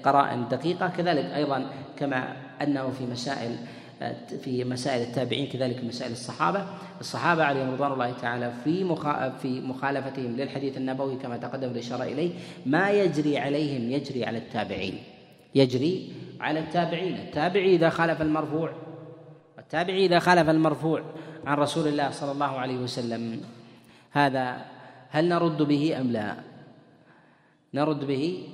قرائن 0.03 0.47
دقيقة. 0.51 0.91
كذلك 0.97 1.25
أيضا 1.35 1.69
كما 1.99 2.35
أنه 2.61 2.93
في 2.99 3.05
مسائل 3.05 3.55
في 4.43 4.63
مسائل 4.63 5.01
التابعين 5.01 5.47
كذلك 5.47 5.83
مسائل 5.83 6.11
الصحابة. 6.11 6.67
الصحابة 6.99 7.43
عليهم 7.43 7.73
رضوان 7.73 7.91
الله 7.91 8.11
تعالى 8.11 8.53
في 8.63 8.95
في 9.41 9.61
مخالفتهم 9.61 10.35
للحديث 10.35 10.77
النبوي 10.77 11.15
كما 11.15 11.37
تقدم 11.37 11.69
الإشارة 11.71 12.03
إليه. 12.03 12.31
ما 12.65 12.91
يجري 12.91 13.37
عليهم 13.37 13.91
يجري 13.91 14.25
على 14.25 14.37
التابعين. 14.37 15.03
يجري 15.55 16.13
على 16.39 16.59
التابعين. 16.59 17.15
التابعي 17.15 17.75
إذا 17.75 17.89
خالف 17.89 18.21
المرفوع. 18.21 18.71
التابعي 19.59 20.05
إذا 20.05 20.19
خالف 20.19 20.49
المرفوع 20.49 21.03
عن 21.45 21.57
رسول 21.57 21.87
الله 21.87 22.11
صلى 22.11 22.31
الله 22.31 22.59
عليه 22.59 22.77
وسلم 22.77 23.41
هذا 24.11 24.65
هل 25.09 25.29
نرد 25.29 25.61
به 25.61 26.01
أم 26.01 26.11
لا؟ 26.11 26.35
نرد 27.73 28.05
به 28.05 28.47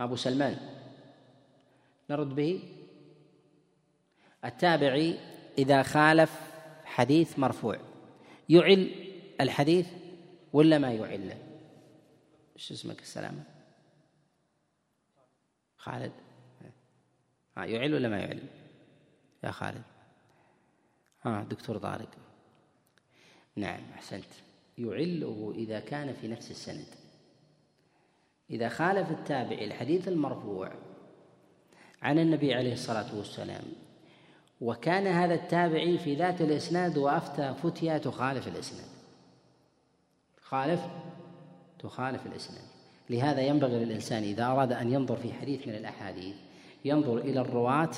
أبو 0.00 0.16
سلمان. 0.16 0.56
نرد 2.10 2.34
به 2.34 2.60
التابعي 4.46 5.18
إذا 5.58 5.82
خالف 5.82 6.40
حديث 6.84 7.38
مرفوع. 7.38 7.78
يعل 8.48 8.90
الحديث 9.40 9.88
ولا 10.52 10.78
ما 10.78 10.92
يعل؟ 10.92 11.32
إيش 12.56 12.72
اسمك؟ 12.72 13.00
السلامة. 13.00 13.44
خالد. 15.76 16.12
ها 17.56 17.64
يعل 17.64 17.94
ولا 17.94 18.08
ما 18.08 18.18
يعل؟ 18.18 18.42
يا 19.44 19.50
خالد. 19.50 19.82
ها 21.22 21.46
دكتور 21.50 21.78
طارق. 21.78 22.10
نعم 23.56 23.80
أحسنت. 23.94 24.24
يعله 24.78 25.54
إذا 25.56 25.80
كان 25.80 26.14
في 26.14 26.28
نفس 26.28 26.50
السند. 26.50 26.86
إذا 28.50 28.68
خالف 28.68 29.10
التابع 29.10 29.58
الحديث 29.58 30.08
المرفوع 30.08 30.72
عن 32.02 32.18
النبي 32.18 32.54
عليه 32.54 32.72
الصلاة 32.72 33.16
والسلام 33.16 33.64
وكان 34.60 35.06
هذا 35.06 35.34
التابعي 35.34 35.98
في 35.98 36.14
ذات 36.14 36.40
الإسناد 36.40 36.98
وأفتى 36.98 37.54
فتيا 37.62 37.98
تخالف 37.98 38.48
الإسناد 38.48 38.88
خالف 40.42 40.80
تخالف 41.78 42.26
الإسناد 42.26 42.64
لهذا 43.10 43.40
ينبغي 43.40 43.84
للإنسان 43.84 44.22
إذا 44.22 44.46
أراد 44.46 44.72
أن 44.72 44.92
ينظر 44.92 45.16
في 45.16 45.32
حديث 45.32 45.68
من 45.68 45.74
الأحاديث 45.74 46.36
ينظر 46.84 47.18
إلى 47.18 47.40
الرواة 47.40 47.90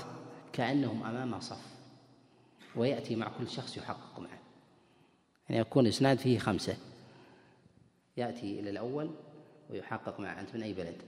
كأنهم 0.53 1.05
أمام 1.05 1.41
صف 1.41 1.79
ويأتي 2.77 3.17
مع 3.17 3.29
كل 3.39 3.49
شخص 3.49 3.77
يحقق 3.77 4.21
معه 4.21 4.39
يعني 5.49 5.61
يكون 5.61 5.87
إسناد 5.87 6.19
فيه 6.19 6.39
خمسة 6.39 6.77
يأتي 8.17 8.61
إلى 8.61 8.71
الأول 8.71 9.11
ويحقق 9.71 10.21
معه 10.21 10.41
أنت 10.41 10.55
من 10.55 10.63
أي 10.63 10.73
بلد؟ 10.73 11.03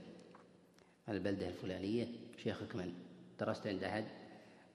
البلدة 1.09 1.47
الفلانية 1.47 2.07
شيخك 2.43 2.75
من؟ 2.75 2.93
درست 3.39 3.67
عند 3.67 3.83
أحد؟ 3.83 4.05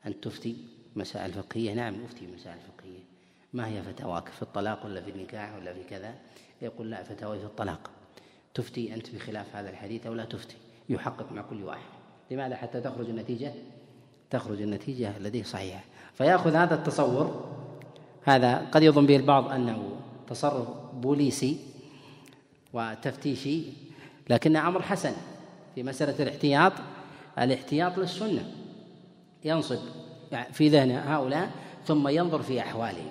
أن 0.06 0.20
تفتي 0.20 0.56
مسائل 0.96 1.32
فقهية 1.32 1.74
نعم 1.74 2.04
أفتي 2.04 2.26
مسائل 2.26 2.56
فقهية 2.58 3.16
ما 3.52 3.68
هي 3.68 3.82
فتواك 3.82 4.28
في 4.28 4.42
الطلاق 4.42 4.86
ولا 4.86 5.00
في 5.00 5.10
النكاح 5.10 5.54
ولا 5.54 5.74
في 5.74 5.84
كذا؟ 5.90 6.14
يقول 6.62 6.90
لا 6.90 7.02
فتاوي 7.02 7.38
في 7.38 7.44
الطلاق. 7.44 7.90
تفتي 8.54 8.94
أنت 8.94 9.14
بخلاف 9.14 9.56
هذا 9.56 9.70
الحديث 9.70 10.06
أو 10.06 10.14
لا 10.14 10.24
تفتي؟ 10.24 10.56
يحقق 10.88 11.32
مع 11.32 11.42
كل 11.42 11.64
واحد. 11.64 11.88
لماذا؟ 12.30 12.56
حتى 12.56 12.80
تخرج 12.80 13.08
النتيجة؟ 13.08 13.52
تخرج 14.30 14.62
النتيجة 14.62 15.16
التي 15.16 15.42
صحيحة. 15.42 15.84
فيأخذ 16.14 16.54
هذا 16.54 16.74
التصور. 16.74 17.44
هذا 18.24 18.56
قد 18.72 18.82
يظن 18.82 19.06
به 19.06 19.16
البعض 19.16 19.50
أنه 19.50 19.96
تصرف 20.28 20.68
بوليسي 20.94 21.58
وتفتيشي 22.72 23.62
لكن 24.30 24.56
أمر 24.56 24.82
حسن 24.82 25.12
في 25.74 25.82
مسألة 25.82 26.22
الاحتياط. 26.22 26.72
الاحتياط 27.38 27.98
للسنة. 27.98 28.65
ينصب 29.46 29.78
في 30.52 30.68
ذهن 30.68 30.90
هؤلاء 30.90 31.50
ثم 31.86 32.08
ينظر 32.08 32.42
في 32.42 32.60
أحوالهم. 32.60 33.10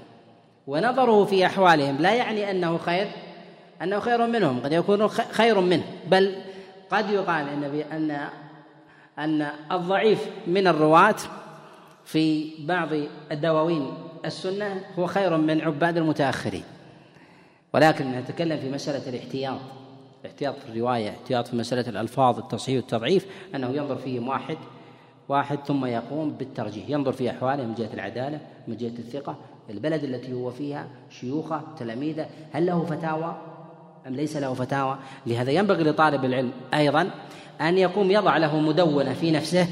ونظره 0.67 1.25
في 1.25 1.45
أحوالهم 1.45 1.97
لا 1.97 2.13
يعني 2.13 2.51
أنه 2.51 2.77
خير 2.77 3.07
أنه 3.81 3.99
خير 3.99 4.27
منهم 4.27 4.59
قد 4.59 4.71
يكون 4.71 5.07
خير 5.07 5.59
منه 5.59 5.83
بل 6.07 6.35
قد 6.89 7.09
يقال 7.09 7.49
أن 7.49 7.63
أن 7.91 8.29
أن 9.19 9.47
الضعيف 9.71 10.27
من 10.47 10.67
الرواة 10.67 11.15
في 12.05 12.51
بعض 12.65 12.87
الدواوين 13.31 13.93
السنة 14.25 14.81
هو 14.99 15.07
خير 15.07 15.37
من 15.37 15.61
عباد 15.61 15.97
المتأخرين. 15.97 16.63
ولكن 17.73 18.11
نتكلم 18.11 18.59
في 18.59 18.69
مسألة 18.69 19.09
الاحتياط. 19.09 19.59
الاحتياط 20.21 20.55
في 20.59 20.69
الرواية 20.69 21.09
احتياط 21.09 21.47
في 21.47 21.55
مسألة 21.55 21.89
الألفاظ 21.89 22.39
التصحيح 22.39 22.75
والتضعيف 22.75 23.25
أنه 23.55 23.69
ينظر 23.69 23.95
فيهم 23.95 24.27
واحد 24.27 24.57
واحد 25.29 25.59
ثم 25.67 25.85
يقوم 25.85 26.31
بالترجيح. 26.31 26.89
ينظر 26.89 27.11
في 27.11 27.29
أحواله 27.29 27.63
من 27.63 27.73
جهة 27.73 27.93
العدالة 27.93 28.39
من 28.67 28.77
جهة 28.77 28.99
الثقة 28.99 29.37
البلد 29.69 30.03
التي 30.03 30.33
هو 30.33 30.51
فيها 30.51 30.87
شيوخه 31.19 31.61
تلاميذه. 31.79 32.25
هل 32.51 32.65
له 32.65 32.85
فتاوى؟ 32.85 33.37
أم 34.07 34.15
ليس 34.15 34.37
له 34.37 34.53
فتاوى؟ 34.53 34.97
لهذا 35.25 35.51
ينبغي 35.51 35.83
لطالب 35.83 36.25
العلم 36.25 36.51
أيضا 36.73 37.11
أن 37.61 37.77
يقوم 37.77 38.11
يضع 38.11 38.37
له 38.37 38.59
مدونة 38.59 39.13
في 39.13 39.31
نفسه 39.31 39.67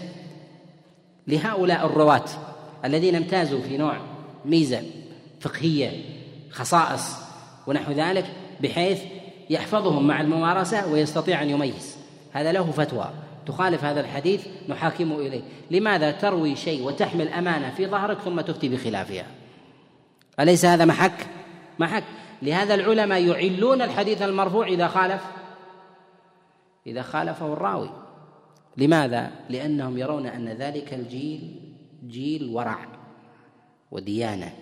لهؤلاء 1.27 1.85
الرواة 1.85 2.25
الذين 2.85 3.15
امتازوا 3.15 3.61
في 3.61 3.77
نوع 3.77 3.97
ميزة 4.45 4.81
فقهية 5.39 6.03
خصائص 6.51 7.15
ونحو 7.67 7.91
ذلك 7.91 8.25
بحيث 8.61 9.01
يحفظهم 9.49 10.07
مع 10.07 10.21
الممارسة 10.21 10.91
ويستطيع 10.91 11.41
أن 11.41 11.49
يميز. 11.49 11.97
هذا 12.31 12.51
له 12.51 12.71
فتوى. 12.71 13.09
تخالف 13.45 13.83
هذا 13.83 13.99
الحديث 13.99 14.47
نحاكمه 14.69 15.19
إليه. 15.19 15.41
لماذا 15.71 16.11
تروي 16.11 16.55
شيء 16.55 16.83
وتحمل 16.83 17.27
أمانة 17.27 17.69
في 17.69 17.87
ظهرك 17.87 18.19
ثم 18.19 18.41
تفتي 18.41 18.69
بخلافها؟ 18.69 19.25
أليس 20.39 20.65
هذا 20.65 20.85
محك؟ 20.85 21.27
محك. 21.79 22.03
لهذا 22.41 22.73
العلماء 22.73 23.21
يعلون 23.21 23.81
الحديث 23.81 24.21
المرفوع 24.21 24.67
إذا 24.67 24.87
خالف. 24.87 25.23
إذا 26.87 27.01
خالفه 27.01 27.53
الراوي. 27.53 27.89
لماذا؟ 28.77 29.31
لأنهم 29.49 29.97
يرون 29.97 30.25
أن 30.25 30.49
ذلك 30.49 30.93
الجيل 30.93 31.61
جيل 32.07 32.49
ورع 32.49 32.77
وديانة 33.91 34.53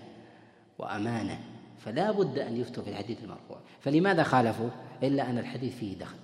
وأمانة. 0.80 1.40
فلا 1.80 2.12
بد 2.12 2.40
أن 2.40 2.62
يفتوا 2.62 2.84
في 2.84 2.90
الحديث 2.90 3.24
المرفوع. 3.24 3.58
فلماذا 3.80 4.24
خالفوا؟ 4.24 4.70
إلا 5.04 5.30
أن 5.30 5.38
الحديث 5.38 5.76
فيه 5.76 5.98
دخل. 5.98 6.18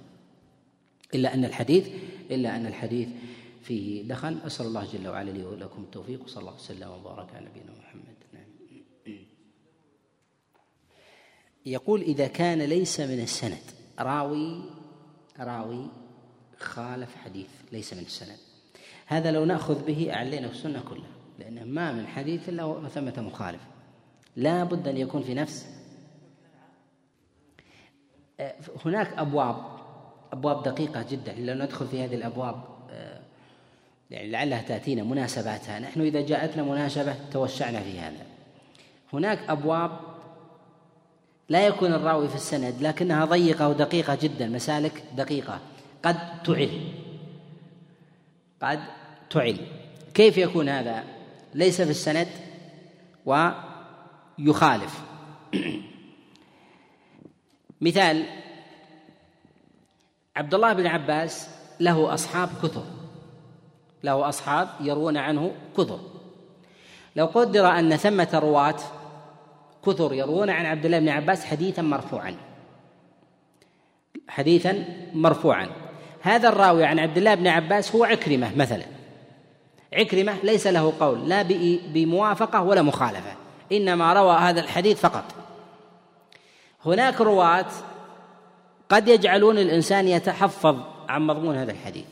إلا 1.15 1.33
أن 1.33 1.45
الحديث 1.45 1.87
إلا 2.31 2.55
أن 2.55 2.65
الحديث 2.65 3.07
فيه 3.61 4.07
دخل. 4.07 4.37
أسأل 4.45 4.65
الله 4.65 4.87
جل 4.93 5.07
وعلا 5.07 5.31
لي 5.31 5.43
ولكم 5.43 5.81
التوفيق 5.81 6.23
وصلى 6.23 6.41
الله 6.41 6.53
وسلم 6.53 6.89
وبارك 6.89 7.35
على 7.35 7.45
نبينا 7.45 7.71
محمد. 7.79 8.15
نعم. 8.33 8.43
يقول 11.65 12.01
إذا 12.01 12.27
كان 12.27 12.61
ليس 12.61 12.99
من 12.99 13.19
السند. 13.19 13.63
راوي 13.99 14.63
راوي 15.39 15.87
خالف 16.59 17.15
حديث 17.15 17.49
ليس 17.71 17.93
من 17.93 18.03
السند. 18.03 18.37
هذا 19.05 19.31
لو 19.31 19.45
نأخذ 19.45 19.85
به 19.85 20.13
أعلينا 20.13 20.51
السنة 20.51 20.81
كلها 20.89 21.11
لأنه 21.39 21.63
ما 21.63 21.91
من 21.91 22.07
حديث 22.07 22.49
إلا 22.49 22.63
وثمة 22.63 23.21
مخالف. 23.21 23.61
لا 24.35 24.63
بد 24.63 24.87
أن 24.87 24.97
يكون 24.97 25.23
في 25.23 25.33
نفس. 25.33 25.65
هناك 28.85 29.13
أبواب 29.13 29.76
أبواب 30.33 30.63
دقيقة 30.63 31.05
جدا 31.11 31.33
لو 31.33 31.63
ندخل 31.63 31.87
في 31.87 32.03
هذه 32.03 32.15
الأبواب 32.15 32.63
آه، 32.91 33.19
يعني 34.11 34.31
لعلها 34.31 34.61
تأتينا 34.61 35.03
مناسباتها. 35.03 35.79
نحن 35.79 36.01
إذا 36.01 36.21
جاءتنا 36.21 36.63
مناسبة 36.63 37.15
توسعنا 37.31 37.79
في 37.81 37.99
هذا. 37.99 38.25
هناك 39.13 39.39
أبواب 39.49 39.91
لا 41.49 41.67
يكون 41.67 41.93
الراوي 41.93 42.29
في 42.29 42.35
السند 42.35 42.81
لكنها 42.81 43.25
ضيقة 43.25 43.69
ودقيقة 43.69 44.17
جدا 44.21 44.47
مسالك 44.47 45.03
دقيقة. 45.17 45.59
قد 46.03 46.43
تعل. 46.43 46.69
قد 48.61 48.79
تعل. 49.29 49.57
كيف 50.13 50.37
يكون 50.37 50.69
هذا؟ 50.69 51.03
ليس 51.53 51.81
في 51.81 51.89
السند 51.89 52.27
ويخالف. 53.25 55.01
مثال 57.81 58.25
عبد 60.37 60.53
الله 60.53 60.73
بن 60.73 60.87
عباس 60.87 61.49
له 61.79 62.13
أصحاب 62.13 62.49
كثر. 62.63 62.83
له 64.03 64.29
أصحاب 64.29 64.69
يروون 64.79 65.17
عنه 65.17 65.51
كثر. 65.77 65.99
لو 67.15 67.25
قدر 67.25 67.67
أن 67.67 67.95
ثمة 67.95 68.29
رواة 68.33 68.75
كثر 69.85 70.13
يروون 70.13 70.49
عن 70.49 70.65
عبد 70.65 70.85
الله 70.85 70.99
بن 70.99 71.09
عباس 71.09 71.45
حديثا 71.45 71.81
مرفوعا. 71.81 72.35
حديثا 74.27 74.85
مرفوعا. 75.13 75.69
هذا 76.21 76.49
الراوي 76.49 76.85
عن 76.85 76.99
عبد 76.99 77.17
الله 77.17 77.35
بن 77.35 77.47
عباس 77.47 77.95
هو 77.95 78.03
عكرمة 78.03 78.55
مثلا. 78.55 78.85
عكرمة 79.93 80.33
ليس 80.43 80.67
له 80.67 80.93
قول 80.99 81.29
لا 81.29 81.41
بموافقة 81.93 82.61
ولا 82.61 82.81
مخالفة 82.81 83.35
إنما 83.71 84.13
روى 84.13 84.35
هذا 84.35 84.59
الحديث 84.59 84.99
فقط. 84.99 85.23
هناك 86.85 87.21
رواة 87.21 87.65
قد 88.89 89.07
يجعلون 89.07 89.57
الإنسان 89.57 90.07
يتحفظ 90.07 90.77
عن 91.09 91.27
مضمون 91.27 91.55
هذا 91.55 91.71
الحديث. 91.71 92.05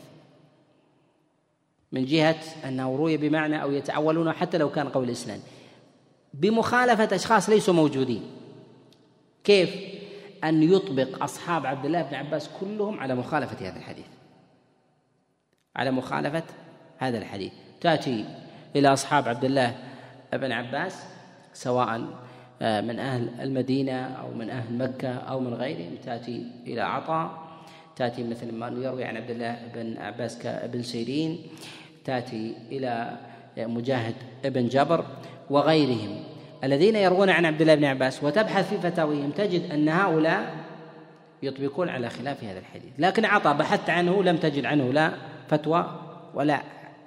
من 1.92 2.04
جهة 2.04 2.40
أنه 2.64 2.96
روي 2.96 3.16
بمعنى 3.16 3.62
أو 3.62 3.72
يتعولونه 3.72 4.32
حتى 4.32 4.58
لو 4.58 4.70
كان 4.70 4.88
قول 4.88 5.04
الإسناد 5.04 5.40
بمخالفة 6.34 7.16
أشخاص 7.16 7.48
ليسوا 7.48 7.74
موجودين. 7.74 8.22
كيف؟ 9.44 9.76
أن 10.44 10.62
يطبق 10.62 11.22
أصحاب 11.22 11.66
عبد 11.66 11.84
الله 11.84 12.02
بن 12.02 12.14
عباس 12.14 12.50
كلهم 12.60 13.00
على 13.00 13.14
مخالفة 13.14 13.68
هذا 13.68 13.76
الحديث. 13.76 14.06
على 15.76 15.90
مخالفة 15.90 16.44
هذا 16.98 17.18
الحديث. 17.18 17.52
تأتي 17.80 18.24
إلى 18.76 18.92
أصحاب 18.92 19.28
عبد 19.28 19.44
الله 19.44 19.76
بن 20.32 20.52
عباس 20.52 21.02
سواء 21.52 22.06
من 22.60 22.98
أهل 22.98 23.28
المدينة 23.40 23.92
أو 23.92 24.34
من 24.34 24.50
أهل 24.50 24.78
مكة 24.78 25.14
أو 25.14 25.40
من 25.40 25.54
غيرهم 25.54 25.94
تأتي 26.04 26.46
إلى 26.66 26.80
عطاء 26.80 27.46
تأتي 27.96 28.24
مثل 28.24 28.52
ما 28.52 28.68
يروي 28.68 29.04
عن 29.04 29.16
عبد 29.16 29.30
الله 29.30 29.58
بن 29.74 29.98
عباس 29.98 30.38
كابن 30.38 30.82
سيرين 30.82 31.38
تأتي 32.04 32.54
إلى 32.72 33.16
مجاهد 33.58 34.14
بن 34.44 34.68
جبر 34.68 35.04
وغيرهم. 35.50 36.24
الذين 36.64 36.96
يروون 36.96 37.30
عن 37.30 37.44
عبد 37.44 37.60
الله 37.60 37.74
بن 37.74 37.84
عباس 37.84 38.24
وتبحث 38.24 38.68
في 38.68 38.78
فتاويهم 38.78 39.30
تجد 39.30 39.70
أن 39.70 39.88
هؤلاء 39.88 40.54
يطبقون 41.42 41.88
على 41.88 42.10
خلاف 42.10 42.44
هذا 42.44 42.58
الحديث. 42.58 42.92
لكن 42.98 43.24
عطاء 43.24 43.56
بحثت 43.56 43.90
عنه 43.90 44.22
لم 44.22 44.36
تجد 44.36 44.64
عنه 44.64 44.92
لا 44.92 45.12
فتوى 45.48 46.00
ولا 46.34 46.60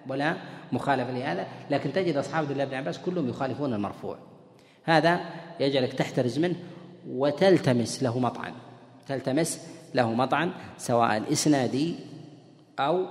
ولا 0.08 0.36
مخالفة 0.72 1.12
لهذا. 1.12 1.48
لكن 1.72 1.94
تجد 1.94 2.18
أصحاب 2.18 2.44
عبد 2.44 2.52
الله 2.52 2.66
بن 2.66 2.74
عباس 2.74 3.00
كلهم 3.00 3.30
يخالفون 3.30 3.74
المرفوع. 3.74 4.18
هذا 4.90 5.20
يجعلك 5.60 5.94
تحترز 5.94 6.40
منه 6.40 6.56
وتلتمس 7.10 8.04
له 8.04 8.20
مطعن 8.20 8.54
تلتمس 9.08 9.68
له 9.96 10.14
مطعن 10.14 10.52
سواء 10.78 11.32
إسنادي 11.32 11.96
أو 12.80 13.06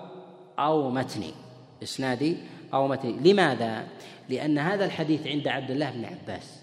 أو 0.59 0.91
متني. 0.91 1.35
إسنادي 1.83 2.37
أو 2.75 2.89
متني. 2.89 3.33
لماذا؟ 3.33 3.85
لأن 4.29 4.59
هذا 4.59 4.85
الحديث 4.85 5.27
عند 5.27 5.49
عبد 5.49 5.71
الله 5.71 5.91
بن 5.91 6.05
عباس. 6.05 6.59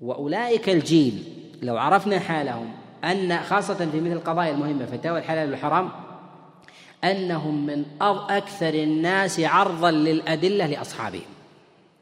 وأولئك 0.00 0.68
الجيل 0.68 1.22
لو 1.62 1.76
عرفنا 1.76 2.18
حالهم 2.18 2.72
أن 3.04 3.38
خاصة 3.38 3.74
في 3.74 4.00
مثل 4.00 4.12
القضايا 4.12 4.52
المهمة 4.52 4.86
فتاوى 4.86 5.18
الحلال 5.18 5.50
والحرام 5.50 5.90
أنهم 7.04 7.66
من 7.66 7.84
أكثر 8.00 8.74
الناس 8.74 9.40
عرضا 9.40 9.90
للأدلة 9.90 10.66
لأصحابهم. 10.66 11.22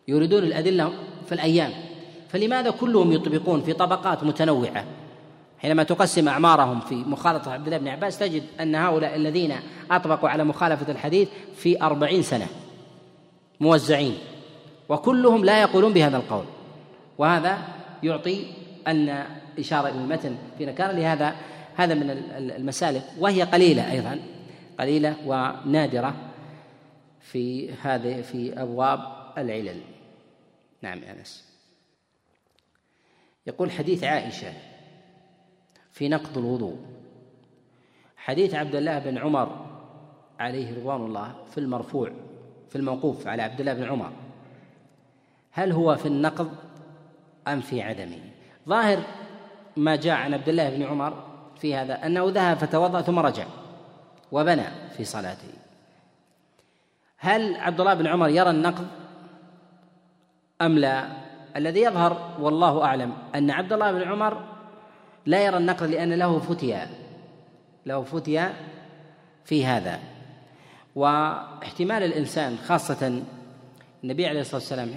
يريدون 0.09 0.43
الأدلة 0.43 0.93
في 1.27 1.33
الأيام. 1.33 1.73
فلماذا 2.29 2.71
كلهم 2.71 3.13
يطبقون 3.13 3.63
في 3.63 3.73
طبقات 3.73 4.25
متنوعة؟ 4.25 4.85
حينما 5.59 5.83
تقسم 5.83 6.29
أعمارهم 6.29 6.81
في 6.81 6.95
مخالطة 6.95 7.53
عبد 7.53 7.67
الله 7.67 7.79
بن 7.79 7.89
عباس 7.89 8.19
تجد 8.19 8.43
أن 8.61 8.75
هؤلاء 8.75 9.17
الذين 9.17 9.57
أطبقوا 9.91 10.29
على 10.29 10.45
مخالفة 10.45 10.93
الحديث 10.93 11.29
في 11.57 11.83
أربعين 11.83 12.23
سنة 12.23 12.47
موزعين 13.61 14.19
وكلهم 14.89 15.45
لا 15.45 15.61
يقولون 15.61 15.93
بهذا 15.93 16.17
القول. 16.17 16.45
وهذا 17.19 17.59
يعطي 18.03 18.45
أن 18.89 19.25
إشارة 19.59 19.89
إلى 19.89 19.99
المتن 19.99 20.37
في 20.59 20.67
نكارة 20.67 20.93
لهذا 20.93 21.35
هذا 21.77 21.95
من 21.95 22.11
المسالك. 22.31 23.03
وهي 23.19 23.43
قليلة 23.43 23.93
أيضا 23.93 24.19
قليلة 24.81 25.17
ونادرة 25.27 26.15
في 27.21 27.73
هذه 27.83 28.23
في 28.23 28.63
أبواب 28.63 29.01
العلل. 29.39 29.81
نعم 30.83 30.99
يا 30.99 31.13
أنس. 31.13 31.56
يقول 33.47 33.71
حديث 33.71 34.05
عائشة 34.05 34.53
في 35.93 36.09
نقض 36.09 36.39
الوضوء. 36.39 36.79
حديث 38.17 38.55
عبد 38.55 38.75
الله 38.75 38.99
بن 38.99 39.19
عمر 39.19 39.67
عليه 40.39 40.77
رضوان 40.77 41.01
الله 41.01 41.35
في 41.51 41.59
المرفوع 41.59 42.11
في 42.69 42.77
الموقوف 42.77 43.27
على 43.27 43.43
عبد 43.43 43.61
الله 43.61 43.75
بن 43.75 43.85
عمر. 43.85 44.13
هل 45.51 45.73
هو 45.73 45.97
في 45.97 46.07
النقض 46.07 46.51
أم 47.49 47.61
في 47.61 47.83
عدمه؟ 47.83 48.21
ظاهر 48.69 49.03
ما 49.77 49.97
جاء 49.97 50.15
عن 50.17 50.35
عبد 50.35 50.49
الله 50.49 50.71
بن 50.71 50.83
عمر 50.83 51.27
في 51.57 51.75
هذا 51.75 52.07
أنه 52.07 52.31
ذهب 52.31 52.57
فتوضأ 52.57 53.03
ثم 53.03 53.19
رجع 53.19 53.47
وبنى 54.33 54.67
في 54.97 55.05
صلاته. 55.05 55.53
هل 57.19 57.55
عبد 57.55 57.81
الله 57.81 57.95
بن 57.95 58.07
عمر 58.07 58.29
يرى 58.29 58.51
النقض 58.51 58.87
أم 60.63 60.79
لا؟ 60.79 61.26
الذي 61.57 61.81
يظهر 61.81 62.37
والله 62.41 62.85
أعلم 62.85 63.13
أن 63.35 63.51
عبد 63.51 63.73
الله 63.73 63.93
بن 63.93 64.03
عمر 64.03 64.45
لا 65.27 65.45
يرى 65.45 65.57
النقض 65.57 65.87
لأن 65.91 66.13
له 66.13 66.39
فتيا 66.39 66.89
له 67.87 68.03
فتيا 68.03 68.55
في 69.45 69.67
هذا. 69.67 70.01
واحتمال 70.95 72.03
الإنسان 72.03 72.57
خاصة 72.57 73.23
النبي 74.05 74.27
عليه 74.27 74.41
الصلاة 74.41 74.61
والسلام 74.61 74.91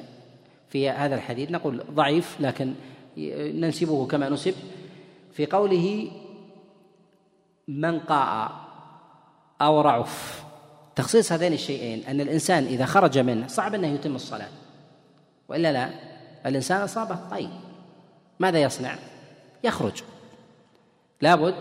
في 0.69 0.89
هذا 0.89 1.15
الحديث 1.15 1.51
نقول 1.51 1.83
ضعيف 1.91 2.41
لكن 2.41 2.73
ننسبه 3.53 4.07
كما 4.07 4.29
نسب 4.29 4.53
في 5.33 5.45
قوله 5.45 6.11
من 7.67 7.99
قاء 7.99 8.51
أو 9.61 9.81
رعف. 9.81 10.43
تخصيص 10.95 11.31
هذين 11.31 11.53
الشيئين 11.53 12.03
أن 12.07 12.21
الإنسان 12.21 12.63
إذا 12.63 12.85
خرج 12.85 13.19
منه 13.19 13.47
صعب 13.47 13.75
أنه 13.75 13.87
يتم 13.87 14.15
الصلاة 14.15 14.49
وإلا 15.49 15.73
لا؟ 15.73 16.08
الإنسان 16.45 16.81
أصابه 16.81 17.17
طيب. 17.31 17.49
ماذا 18.39 18.61
يصنع؟ 18.61 18.95
يخرج. 19.63 20.03
لابد 21.21 21.55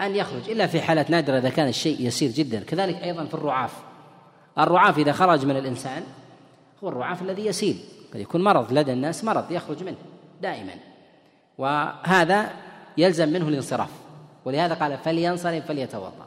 أن 0.00 0.16
يخرج 0.16 0.50
إلا 0.50 0.66
في 0.66 0.80
حالات 0.80 1.10
نادرة 1.10 1.38
إذا 1.38 1.50
كان 1.50 1.68
الشيء 1.68 2.00
يسير 2.00 2.30
جدا. 2.30 2.60
كذلك 2.60 3.02
أيضا 3.02 3.24
في 3.24 3.34
الرعاف. 3.34 3.72
الرعاف 4.58 4.98
إذا 4.98 5.12
خرج 5.12 5.46
من 5.46 5.56
الإنسان 5.56 6.02
هو 6.84 6.88
الرعاف 6.88 7.22
الذي 7.22 7.46
يسيل. 7.46 7.76
قد 8.14 8.20
يكون 8.20 8.44
مرض 8.44 8.72
لدى 8.72 8.92
الناس 8.92 9.24
مرض 9.24 9.52
يخرج 9.52 9.84
منه 9.84 9.96
دائما. 10.42 10.74
وهذا 11.58 12.50
يلزم 12.98 13.28
منه 13.28 13.48
الانصراف. 13.48 13.90
ولهذا 14.44 14.74
قال 14.74 14.98
فلينصرف 14.98 15.66
فليتوضأ. 15.66 16.26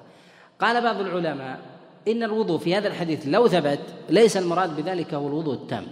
قال 0.60 0.84
بعض 0.84 1.00
العلماء 1.00 1.60
إن 2.08 2.24
الوضوء 2.24 2.58
في 2.60 2.76
هذا 2.76 2.88
الحديث 2.88 3.28
لو 3.28 3.48
ثبت 3.48 3.80
ليس 4.10 4.38
المراد 4.38 4.76
بذلك 4.76 5.14
هو 5.14 5.28
الوضوء 5.28 5.54
التام 5.54 5.88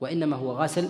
وإنما 0.00 0.36
هو 0.36 0.52
غسل 0.52 0.88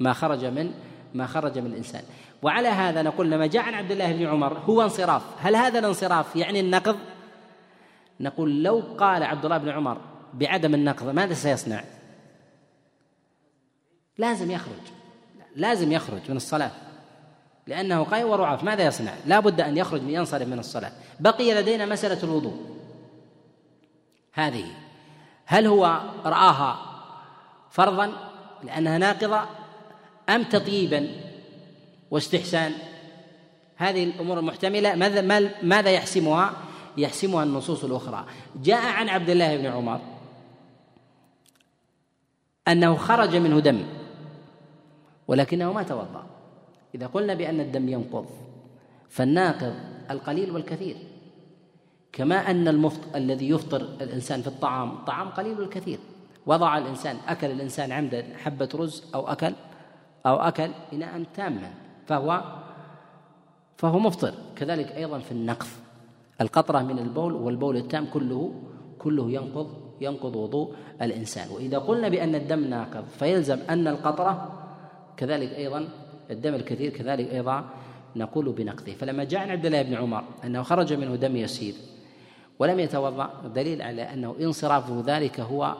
ما 0.00 0.12
خرج 0.12 0.44
من 0.44 0.72
ما 1.14 1.26
خرج 1.26 1.58
من 1.58 1.66
الإنسان. 1.66 2.02
وعلى 2.42 2.68
هذا 2.68 3.02
نقول 3.02 3.30
لما 3.30 3.46
جاء 3.46 3.62
عن 3.62 3.74
عبد 3.74 3.90
الله 3.90 4.12
بن 4.12 4.26
عمر 4.26 4.58
هو 4.58 4.82
انصراف. 4.82 5.22
هل 5.38 5.56
هذا 5.56 5.78
الانصراف 5.78 6.36
يعني 6.36 6.60
النقض؟ 6.60 6.96
نقول 8.20 8.62
لو 8.62 8.82
قال 8.98 9.22
عبد 9.22 9.44
الله 9.44 9.58
بن 9.58 9.68
عمر 9.68 10.00
بعدم 10.34 10.74
النقض 10.74 11.08
ماذا 11.08 11.34
سيصنع؟ 11.34 11.84
لازم 14.18 14.50
يخرج. 14.50 14.82
لازم 15.56 15.92
يخرج 15.92 16.20
من 16.28 16.36
الصلاة. 16.36 16.70
لأنه 17.66 18.04
قيء 18.04 18.24
ورعاف. 18.24 18.64
ماذا 18.64 18.86
يصنع؟ 18.86 19.12
لا 19.26 19.40
بد 19.40 19.60
أن 19.60 19.76
يخرج 19.76 20.02
ينصرف 20.02 20.48
من 20.48 20.58
الصلاة. 20.58 20.92
بقي 21.20 21.54
لدينا 21.54 21.86
مسألة 21.86 22.22
الوضوء. 22.22 22.76
هذه. 24.32 24.64
هل 25.46 25.66
هو 25.66 26.00
رآها 26.24 26.78
فرضا؟ 27.70 28.12
لأنها 28.62 28.98
ناقضة. 28.98 29.44
أم 30.28 30.42
تطيبا 30.42 31.08
واستحسان؟ 32.10 32.72
هذه 33.76 34.04
الأمور 34.04 34.38
المحتملة 34.38 34.94
ماذا 34.94 35.50
ماذا 35.62 35.90
يحسمها؟ 35.90 36.56
يحسمها 36.96 37.44
النصوص 37.44 37.84
الأخرى. 37.84 38.26
جاء 38.62 38.86
عن 38.86 39.08
عبد 39.08 39.30
الله 39.30 39.56
بن 39.56 39.66
عمر 39.66 40.00
أنه 42.68 42.96
خرج 42.96 43.36
منه 43.36 43.60
دم 43.60 43.86
ولكنه 45.28 45.72
ما 45.72 45.82
توضأ. 45.82 46.26
إذا 46.94 47.06
قلنا 47.06 47.34
بأن 47.34 47.60
الدم 47.60 47.88
ينقض 47.88 48.26
فالناقض 49.08 49.74
القليل 50.10 50.50
والكثير. 50.50 50.96
كما 52.12 52.50
أن 52.50 52.68
المفطر 52.68 53.16
الذي 53.16 53.48
يفطر 53.48 53.80
الإنسان 53.80 54.42
في 54.42 54.48
الطعام 54.48 55.04
طعام 55.04 55.28
قليل 55.28 55.60
والكثير. 55.60 55.98
وضع 56.46 56.78
الإنسان 56.78 57.16
أكل 57.28 57.50
الإنسان 57.50 57.92
عمدا 57.92 58.26
حبة 58.36 58.68
رز 58.74 59.04
أو 59.14 59.28
أكل 59.28 59.52
أو 60.26 60.36
أكل 60.36 60.70
إناء 60.92 61.22
تاما 61.34 61.70
فهو 62.06 62.42
فهو 63.76 63.98
مفطر. 63.98 64.34
كذلك 64.56 64.92
أيضا 64.92 65.18
في 65.18 65.32
النقض 65.32 65.66
القطرة 66.40 66.82
من 66.82 66.98
البول 66.98 67.32
والبول 67.32 67.76
التام 67.76 68.06
كله 68.06 68.54
كله 68.98 69.30
ينقض 69.30 69.70
ينقض 70.00 70.36
وضوء 70.36 70.74
الإنسان. 71.02 71.48
وإذا 71.50 71.78
قلنا 71.78 72.08
بأن 72.08 72.34
الدم 72.34 72.64
ناقض 72.64 73.04
فيلزم 73.18 73.58
أن 73.70 73.88
القطرة 73.88 74.62
كذلك 75.16 75.52
أيضا 75.52 75.88
الدم 76.30 76.54
الكثير 76.54 76.90
كذلك 76.90 77.32
أيضا 77.32 77.64
نقول 78.16 78.52
بنقضه. 78.52 78.92
فلما 78.92 79.24
جاء 79.24 79.40
عن 79.40 79.50
عبد 79.50 79.66
الله 79.66 79.82
بن 79.82 79.94
عمر 79.94 80.24
أنه 80.44 80.62
خرج 80.62 80.92
منه 80.92 81.16
دم 81.16 81.36
يسير 81.36 81.74
ولم 82.58 82.80
يتوضأ 82.80 83.30
دليل 83.54 83.82
على 83.82 84.02
أنه 84.02 84.36
انصرافه 84.40 85.02
ذلك 85.06 85.40
هو 85.40 85.74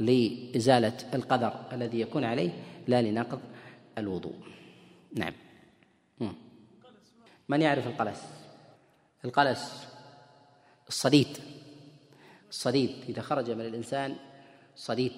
لإزالة 0.00 0.92
القدر 1.14 1.52
الذي 1.72 2.00
يكون 2.00 2.24
عليه 2.24 2.50
لا 2.88 3.02
لنقض. 3.02 3.38
الوضوء. 4.00 4.38
نعم. 5.14 5.32
من 7.48 7.62
يعرف 7.62 7.86
القلس؟ 7.86 8.22
القلس 9.24 9.88
الصديد. 10.88 11.38
الصديد. 12.48 13.04
إذا 13.08 13.22
خرج 13.22 13.50
من 13.50 13.60
الإنسان 13.60 14.16
صديد. 14.76 15.12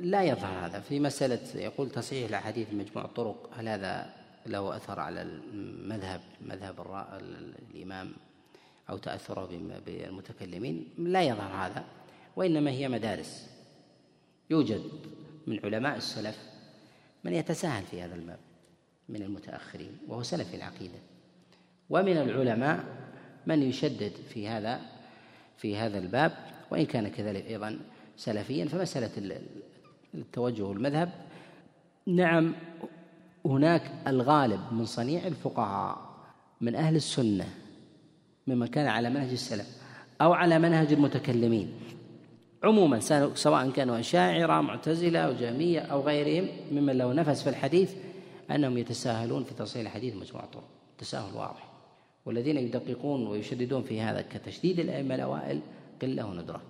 لا 0.00 0.22
يظهر 0.22 0.66
هذا. 0.66 0.80
في 0.80 1.00
مسألة 1.00 1.60
يقول 1.60 1.90
تصحيح 1.90 2.28
الأحاديث 2.28 2.72
مجموع 2.72 3.04
الطرق 3.04 3.50
هل 3.54 3.68
هذا 3.68 4.14
له 4.46 4.76
أثر 4.76 5.00
على 5.00 5.22
المذهب 5.22 6.20
مذهب 6.40 6.80
الإمام 7.70 8.12
أو 8.90 8.98
تأثره 8.98 9.78
بالمتكلمين؟ 9.86 10.88
لا 10.98 11.22
يظهر 11.22 11.66
هذا 11.66 11.84
وإنما 12.36 12.70
هي 12.70 12.88
مدارس. 12.88 13.48
يوجد 14.50 14.82
من 15.46 15.60
علماء 15.64 15.96
السلف 15.96 16.57
من 17.24 17.34
يتساهل 17.34 17.84
في 17.84 18.02
هذا 18.02 18.14
الباب 18.14 18.38
من 19.08 19.22
المتأخرين 19.22 19.98
وهو 20.08 20.22
سلف 20.22 20.54
العقيدة. 20.54 20.98
ومن 21.90 22.16
العلماء 22.16 22.84
من 23.46 23.62
يشدد 23.62 24.12
في 24.28 24.48
هذا 24.48 24.80
في 25.56 25.76
هذا 25.76 25.98
الباب 25.98 26.32
وإن 26.70 26.86
كان 26.86 27.08
كذلك 27.08 27.46
أيضا 27.46 27.78
سلفيا 28.16 28.64
فمسألة 28.64 29.40
التوجه 30.14 30.62
والمذهب. 30.62 31.10
نعم 32.06 32.54
هناك 33.44 33.92
الغالب 34.06 34.60
من 34.72 34.84
صنيع 34.84 35.26
الفقهاء 35.26 36.08
من 36.60 36.74
أهل 36.74 36.96
السنة 36.96 37.48
ممن 38.46 38.66
كان 38.66 38.86
على 38.86 39.10
منهج 39.10 39.30
السلف 39.30 39.66
أو 40.20 40.32
على 40.32 40.58
منهج 40.58 40.92
المتكلمين 40.92 41.72
عموما 42.64 43.00
سواء 43.34 43.70
كانوا 43.70 44.00
أشاعرة 44.00 44.60
معتزلة 44.60 45.18
أو 45.18 45.32
جهمية 45.32 45.80
أو 45.80 46.00
غيرهم 46.00 46.48
ممن 46.72 46.98
له 46.98 47.12
نفس 47.12 47.42
في 47.42 47.50
الحديث 47.50 47.94
أنهم 48.50 48.78
يتساهلون 48.78 49.44
في 49.44 49.54
تصحيح 49.54 49.86
الحديث 49.86 50.16
مجموعة 50.16 50.46
طرق. 50.46 50.64
تساهل 50.98 51.34
واضح. 51.34 51.68
والذين 52.26 52.56
يدققون 52.56 53.26
ويشددون 53.26 53.82
في 53.82 54.00
هذا 54.00 54.22
كتشديد 54.22 54.80
الأئمة 54.80 55.14
الأوائل 55.14 55.60
قلة 56.02 56.26
وندرة. 56.26 56.62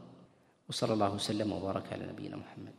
وصلى 0.69 0.93
الله 0.93 1.15
وسلم 1.15 1.53
وبارك 1.53 1.93
على 1.93 2.07
نبينا 2.07 2.37
محمد. 2.37 2.73